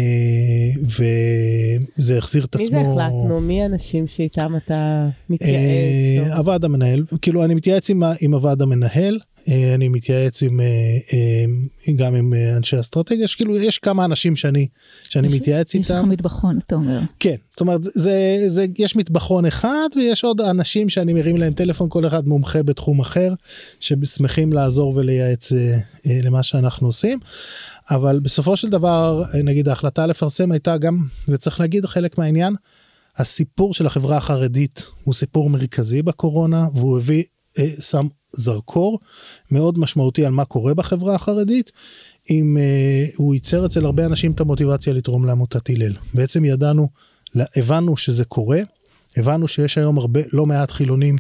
וזה 1.98 2.18
החזיר 2.18 2.44
את 2.44 2.55
עצמו. 2.55 2.79
מי 2.79 2.85
זה 2.85 2.90
החלטנו? 2.90 3.40
מי 3.40 3.62
האנשים 3.62 4.07
שאיתם 4.07 4.53
אתה 4.57 5.09
מתייעץ? 5.31 6.29
אה, 6.29 6.37
הוועד 6.37 6.64
המנהל 6.64 7.05
כאילו 7.22 7.44
אני 7.44 7.55
מתייעץ 7.55 7.90
עם, 7.90 8.03
עם 8.20 8.35
הוועד 8.35 8.62
המנהל 8.62 9.18
אה, 9.48 9.75
אני 9.75 9.88
מתייעץ 9.88 10.42
עם 10.42 10.61
אה, 10.61 10.66
אה, 11.12 11.94
גם 11.96 12.14
עם 12.14 12.35
אנשי 12.57 12.81
אסטרטגיה 12.81 13.29
כאילו 13.37 13.59
יש 13.59 13.79
כמה 13.79 14.05
אנשים 14.05 14.37
שאני 14.37 14.66
שאני 15.03 15.29
יש, 15.29 15.35
מתייעץ 15.35 15.75
איתם. 15.75 15.85
יש 15.85 15.90
לך 15.90 16.05
מטבחון 16.05 16.59
אתה 16.66 16.75
אומר. 16.75 17.01
כן 17.20 17.37
זאת 17.53 17.61
אומרת 17.61 17.83
זה 17.83 18.45
זה 18.47 18.67
יש 18.79 18.97
מטבחון 18.97 19.47
אחד 19.47 19.88
ויש 19.97 20.25
עוד 20.25 20.41
אנשים 20.41 20.88
שאני 20.88 21.12
מרים 21.12 21.37
להם 21.37 21.53
טלפון 21.53 21.88
כל 21.91 22.07
אחד 22.07 22.29
מומחה 22.29 22.62
בתחום 22.62 23.01
אחר 23.01 23.35
ששמחים 23.81 24.53
לעזור 24.53 24.97
ולייעץ 24.97 25.53
למה 26.07 26.43
שאנחנו 26.43 26.87
עושים. 26.87 27.19
אבל 27.91 28.21
בסופו 28.23 28.57
של 28.57 28.71
דבר 28.71 29.23
נגיד 29.45 29.69
ההחלטה 29.69 30.07
לפרסם 30.07 30.53
הייתה 30.53 30.79
גם 30.79 31.07
וצריך 31.29 31.61
להגיד 31.61 31.87
חלק 31.87 32.19
מהעניין 32.19 32.55
הסיפור 33.17 33.75
של 33.75 33.87
החברה 33.87 34.17
החרדית 34.17 34.87
הוא 35.05 35.15
סיפור 35.15 35.51
מרכזי 35.51 36.03
בקורונה 36.03 36.67
והוא 36.75 36.99
הביא 36.99 37.23
שם 37.81 38.07
זרקור 38.33 38.99
מאוד 39.51 39.79
משמעותי 39.79 40.27
על 40.27 40.33
מה 40.33 40.45
קורה 40.45 40.75
בחברה 40.75 41.15
החרדית. 41.15 41.73
אם 42.31 42.57
uh, 42.57 43.15
הוא 43.17 43.35
ייצר 43.35 43.67
אצל 43.67 43.85
הרבה 43.85 44.07
אנשים 44.07 44.33
את 44.33 44.41
המוטיבציה 44.41 44.93
לתרום 44.93 45.27
לעמותת 45.27 45.71
הלל 45.71 45.93
בעצם 46.15 46.45
ידענו 46.45 46.88
הבנו 47.57 47.97
שזה 47.97 48.25
קורה 48.25 48.61
הבנו 49.16 49.49
שיש 49.49 49.79
היום 49.79 49.99
הרבה 49.99 50.21
לא 50.33 50.47
מעט 50.47 50.71
חילונים. 50.71 51.16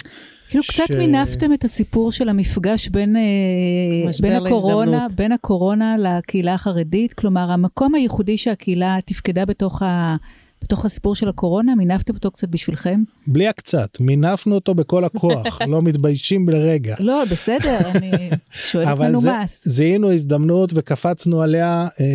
כאילו 0.48 0.62
ש... 0.62 0.70
קצת 0.70 0.94
מינפתם 0.98 1.52
את 1.52 1.64
הסיפור 1.64 2.12
של 2.12 2.28
המפגש 2.28 2.88
בין, 2.88 3.16
אה, 3.16 4.10
בין 4.20 4.32
הקורונה 4.32 5.06
בין 5.16 5.32
הקורונה 5.32 5.96
לקהילה 5.98 6.54
החרדית 6.54 7.12
כלומר 7.12 7.52
המקום 7.52 7.94
הייחודי 7.94 8.36
שהקהילה 8.36 8.98
תפקדה 9.06 9.44
בתוך 9.44 9.82
ה... 9.82 10.16
בתוך 10.62 10.84
הסיפור 10.84 11.14
של 11.14 11.28
הקורונה 11.28 11.74
מינפתם 11.74 12.14
אותו 12.14 12.30
קצת 12.30 12.48
בשבילכם? 12.48 13.02
בלי 13.26 13.48
הקצת 13.48 14.00
מינפנו 14.00 14.54
אותו 14.54 14.74
בכל 14.74 15.04
הכוח 15.04 15.62
לא 15.68 15.82
מתביישים 15.82 16.48
לרגע. 16.48 16.96
לא 17.00 17.24
בסדר 17.30 17.78
אני 17.94 18.30
שואלת 18.70 18.98
מנומס. 18.98 19.24
אבל 19.26 19.44
זיהינו 19.72 20.12
הזדמנות 20.12 20.70
וקפצנו 20.74 21.42
עליה 21.42 21.88
אה, 22.00 22.06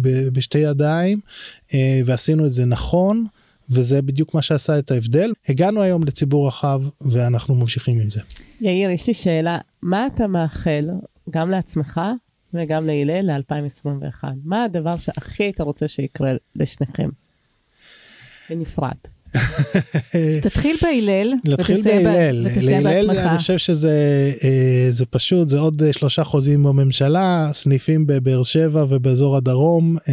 ב- 0.00 0.28
בשתי 0.28 0.58
ידיים 0.58 1.20
אה, 1.74 2.00
ועשינו 2.06 2.46
את 2.46 2.52
זה 2.52 2.64
נכון. 2.64 3.26
וזה 3.70 4.02
בדיוק 4.02 4.34
מה 4.34 4.42
שעשה 4.42 4.78
את 4.78 4.90
ההבדל. 4.90 5.32
הגענו 5.48 5.82
היום 5.82 6.04
לציבור 6.04 6.48
רחב 6.48 6.80
ואנחנו 7.00 7.54
ממשיכים 7.54 8.00
עם 8.00 8.10
זה. 8.10 8.20
יאיר, 8.60 8.90
יש 8.90 9.06
לי 9.06 9.14
שאלה, 9.14 9.58
מה 9.82 10.06
אתה 10.06 10.26
מאחל 10.26 10.88
גם 11.30 11.50
לעצמך 11.50 12.00
וגם 12.54 12.86
להלל 12.86 13.30
ל-2021. 13.30 14.24
מה 14.44 14.64
הדבר 14.64 14.96
שהכי 14.96 15.42
היית 15.42 15.60
רוצה 15.60 15.88
שיקרה 15.88 16.30
לשניכם? 16.56 17.08
בנפרד. 18.50 18.96
תתחיל 20.42 20.76
בהלל, 20.82 21.34
ב- 21.44 21.56
בהלל, 22.04 22.48
להלל. 22.60 23.10
אני 23.10 23.38
חושב 23.38 23.58
שזה 23.58 24.32
אה, 24.44 24.86
זה 24.90 25.06
פשוט 25.06 25.48
זה 25.48 25.58
עוד 25.58 25.82
אה, 25.82 25.92
שלושה 25.92 26.24
חוזים 26.24 26.62
בממשלה 26.62 27.50
סניפים 27.52 28.06
בבאר 28.06 28.42
שבע 28.42 28.84
ובאזור 28.88 29.36
הדרום 29.36 29.96
אה, 30.08 30.12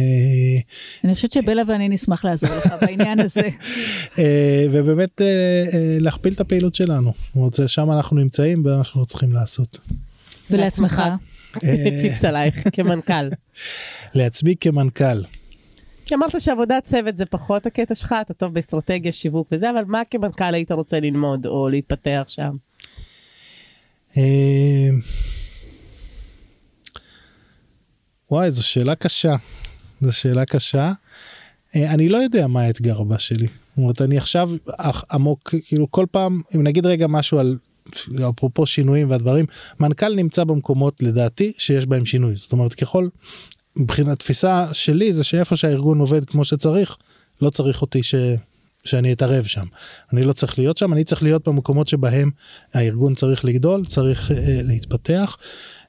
אני 1.04 1.14
חושבת 1.14 1.32
שבלה 1.32 1.62
ואני 1.68 1.88
נשמח 1.88 2.24
לעזור 2.24 2.50
לך 2.50 2.74
בעניין 2.86 3.20
הזה. 3.20 3.48
ובאמת 4.72 5.20
להכפיל 6.00 6.32
את 6.32 6.40
הפעילות 6.40 6.74
שלנו. 6.74 7.12
זה 7.52 7.68
שם 7.68 7.92
אנחנו 7.92 8.16
נמצאים 8.16 8.62
ואנחנו 8.66 9.06
צריכים 9.06 9.32
לעשות. 9.32 9.80
ולעצמך. 10.50 11.02
טיפס 12.02 12.24
עלייך 12.24 12.54
כמנכ"ל. 12.72 13.28
לעצמי 14.14 14.54
כמנכ"ל. 14.60 15.22
כי 16.06 16.14
אמרת 16.14 16.40
שעבודת 16.40 16.84
צוות 16.84 17.16
זה 17.16 17.26
פחות 17.26 17.66
הקטע 17.66 17.94
שלך, 17.94 18.14
אתה 18.20 18.34
טוב 18.34 18.54
באסטרטגיה, 18.54 19.12
שיווק 19.12 19.48
וזה, 19.52 19.70
אבל 19.70 19.84
מה 19.86 20.02
כמנכ"ל 20.10 20.54
היית 20.54 20.72
רוצה 20.72 21.00
ללמוד 21.00 21.46
או 21.46 21.68
להתפתח 21.68 22.24
שם? 22.26 22.56
אה, 24.16 24.88
וואי 28.30 28.50
זו 28.50 28.66
שאלה 28.66 28.94
קשה. 28.94 29.36
זו 30.00 30.12
שאלה 30.12 30.44
קשה. 30.44 30.92
אה, 31.76 31.94
אני 31.94 32.08
לא 32.08 32.18
יודע 32.18 32.46
מה 32.46 32.62
האתגר 32.62 33.00
הבא 33.00 33.18
שלי. 33.18 33.46
זאת 33.46 33.78
אומרת 33.78 34.02
אני 34.02 34.18
עכשיו 34.18 34.50
עמוק 35.12 35.54
כאילו 35.66 35.90
כל 35.90 36.06
פעם 36.10 36.40
אם 36.54 36.62
נגיד 36.62 36.86
רגע 36.86 37.06
משהו 37.06 37.38
על 37.38 37.56
אפרופו 38.28 38.66
שינויים 38.66 39.10
והדברים 39.10 39.46
מנכ"ל 39.80 40.14
נמצא 40.14 40.44
במקומות 40.44 41.02
לדעתי 41.02 41.52
שיש 41.58 41.86
בהם 41.86 42.06
שינוי 42.06 42.34
זאת 42.36 42.52
אומרת 42.52 42.74
ככל 42.74 43.08
מבחינת 43.76 44.18
תפיסה 44.18 44.66
שלי 44.72 45.12
זה 45.12 45.24
שאיפה 45.24 45.56
שהארגון 45.56 45.98
עובד 45.98 46.24
כמו 46.24 46.44
שצריך 46.44 46.96
לא 47.42 47.50
צריך 47.50 47.82
אותי 47.82 48.02
ש... 48.02 48.14
שאני 48.84 49.12
אתערב 49.12 49.44
שם. 49.44 49.66
אני 50.12 50.22
לא 50.22 50.32
צריך 50.32 50.58
להיות 50.58 50.78
שם 50.78 50.92
אני 50.92 51.04
צריך 51.04 51.22
להיות 51.22 51.48
במקומות 51.48 51.88
שבהם 51.88 52.30
הארגון 52.74 53.14
צריך 53.14 53.44
לגדול 53.44 53.86
צריך 53.86 54.30
אה, 54.30 54.36
להתפתח 54.62 55.36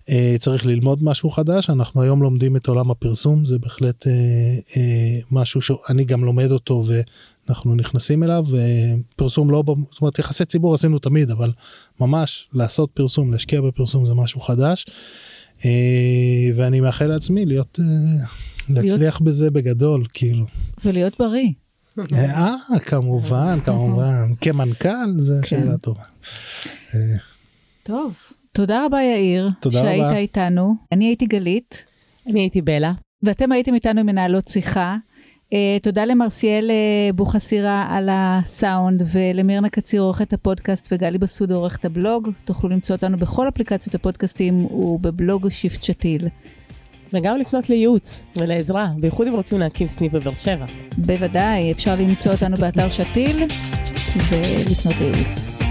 אה, 0.10 0.36
צריך 0.40 0.66
ללמוד 0.66 1.04
משהו 1.04 1.32
חדש. 1.32 1.70
אנחנו 1.70 2.02
היום 2.02 2.24
לומדים 2.24 2.56
את 2.56 2.68
עולם 2.68 2.92
הפרסום 2.92 3.46
זה 3.46 3.60
בהחלט 3.60 4.08
אה, 4.08 4.12
אה, 4.78 5.20
משהו 5.32 5.62
שאני 5.62 6.06
גם 6.06 6.24
לומד 6.24 6.52
אותו 6.52 6.86
ואנחנו 7.48 7.76
נכנסים 7.76 8.24
אליו 8.24 8.46
פרסום 9.16 9.52
לא 9.52 9.64
זאת 9.92 10.02
אומרת 10.02 10.20
יחסי 10.20 10.46
ציבור 10.46 10.74
עשינו 10.74 11.00
תמיד 11.00 11.32
אבל 11.32 11.52
ממש 12.00 12.48
לעשות 12.54 12.90
פרסום 12.94 13.32
להשקיע 13.32 13.62
בפרסום 13.62 14.06
זה 14.06 14.14
משהו 14.14 14.42
חדש. 14.42 14.86
אה, 14.90 14.94
ואני 16.56 16.82
מאחל 16.82 17.08
לעצמי 17.08 17.46
להיות 17.46 17.80
אה, 17.80 18.26
להצליח 18.70 19.20
בזה 19.20 19.52
בגדול 19.52 20.06
כאילו 20.14 20.46
ולהיות 20.86 21.14
בריא. 21.20 21.50
אה 22.14 22.56
כמובן 22.86 23.60
כמובן 23.66 24.34
כמנכ"ל 24.42 25.20
זה 25.20 25.40
כן. 25.42 25.48
שאלה 25.48 25.78
טובה. 25.78 26.04
אה, 26.96 27.00
טוב. 27.84 28.14
תודה 28.52 28.86
רבה 28.86 28.98
יאיר, 29.04 29.50
תודה 29.60 29.80
שהיית 29.80 30.04
רבה. 30.04 30.18
איתנו. 30.18 30.76
אני 30.92 31.06
הייתי 31.06 31.26
גלית, 31.26 31.84
אני 32.28 32.40
הייתי 32.40 32.62
בלה. 32.62 32.94
ואתם 33.24 33.52
הייתם 33.52 33.74
איתנו 33.74 34.00
עם 34.00 34.06
מנהלות 34.06 34.48
שיחה. 34.48 34.98
אה, 35.52 35.56
תודה 35.82 36.06
למרסיאל 36.06 36.72
אה, 36.72 37.16
בוחסירה 37.16 37.88
על 37.90 38.10
הסאונד 38.12 39.04
ולמירנה 39.14 39.70
קציר 39.70 40.02
עורכת 40.02 40.34
הפודקאסט 40.34 40.88
וגלי 40.92 41.18
בסוד 41.18 41.52
עורכת 41.52 41.86
הבלוג. 41.86 42.30
תוכלו 42.46 42.70
למצוא 42.70 42.96
אותנו 42.96 43.18
בכל 43.18 43.48
אפליקציות 43.48 43.96
הפודקאסטים 43.96 44.66
ובבלוג 44.66 45.50
שיפט 45.50 45.84
שתיל. 45.84 46.28
וגם 47.14 47.38
לפנות 47.38 47.70
לייעוץ 47.70 48.20
ולעזרה, 48.36 48.88
בייחוד 49.00 49.28
אם 49.28 49.34
רוצים 49.34 49.60
להקים 49.60 49.88
סניף 49.88 50.14
בבאר 50.14 50.34
שבע. 50.34 50.66
בוודאי, 50.98 51.72
אפשר 51.72 51.96
למצוא 51.96 52.32
אותנו 52.32 52.56
באתר 52.56 52.90
שתיל 52.90 53.44
ולפנות 54.30 54.96
לייעוץ. 55.02 55.67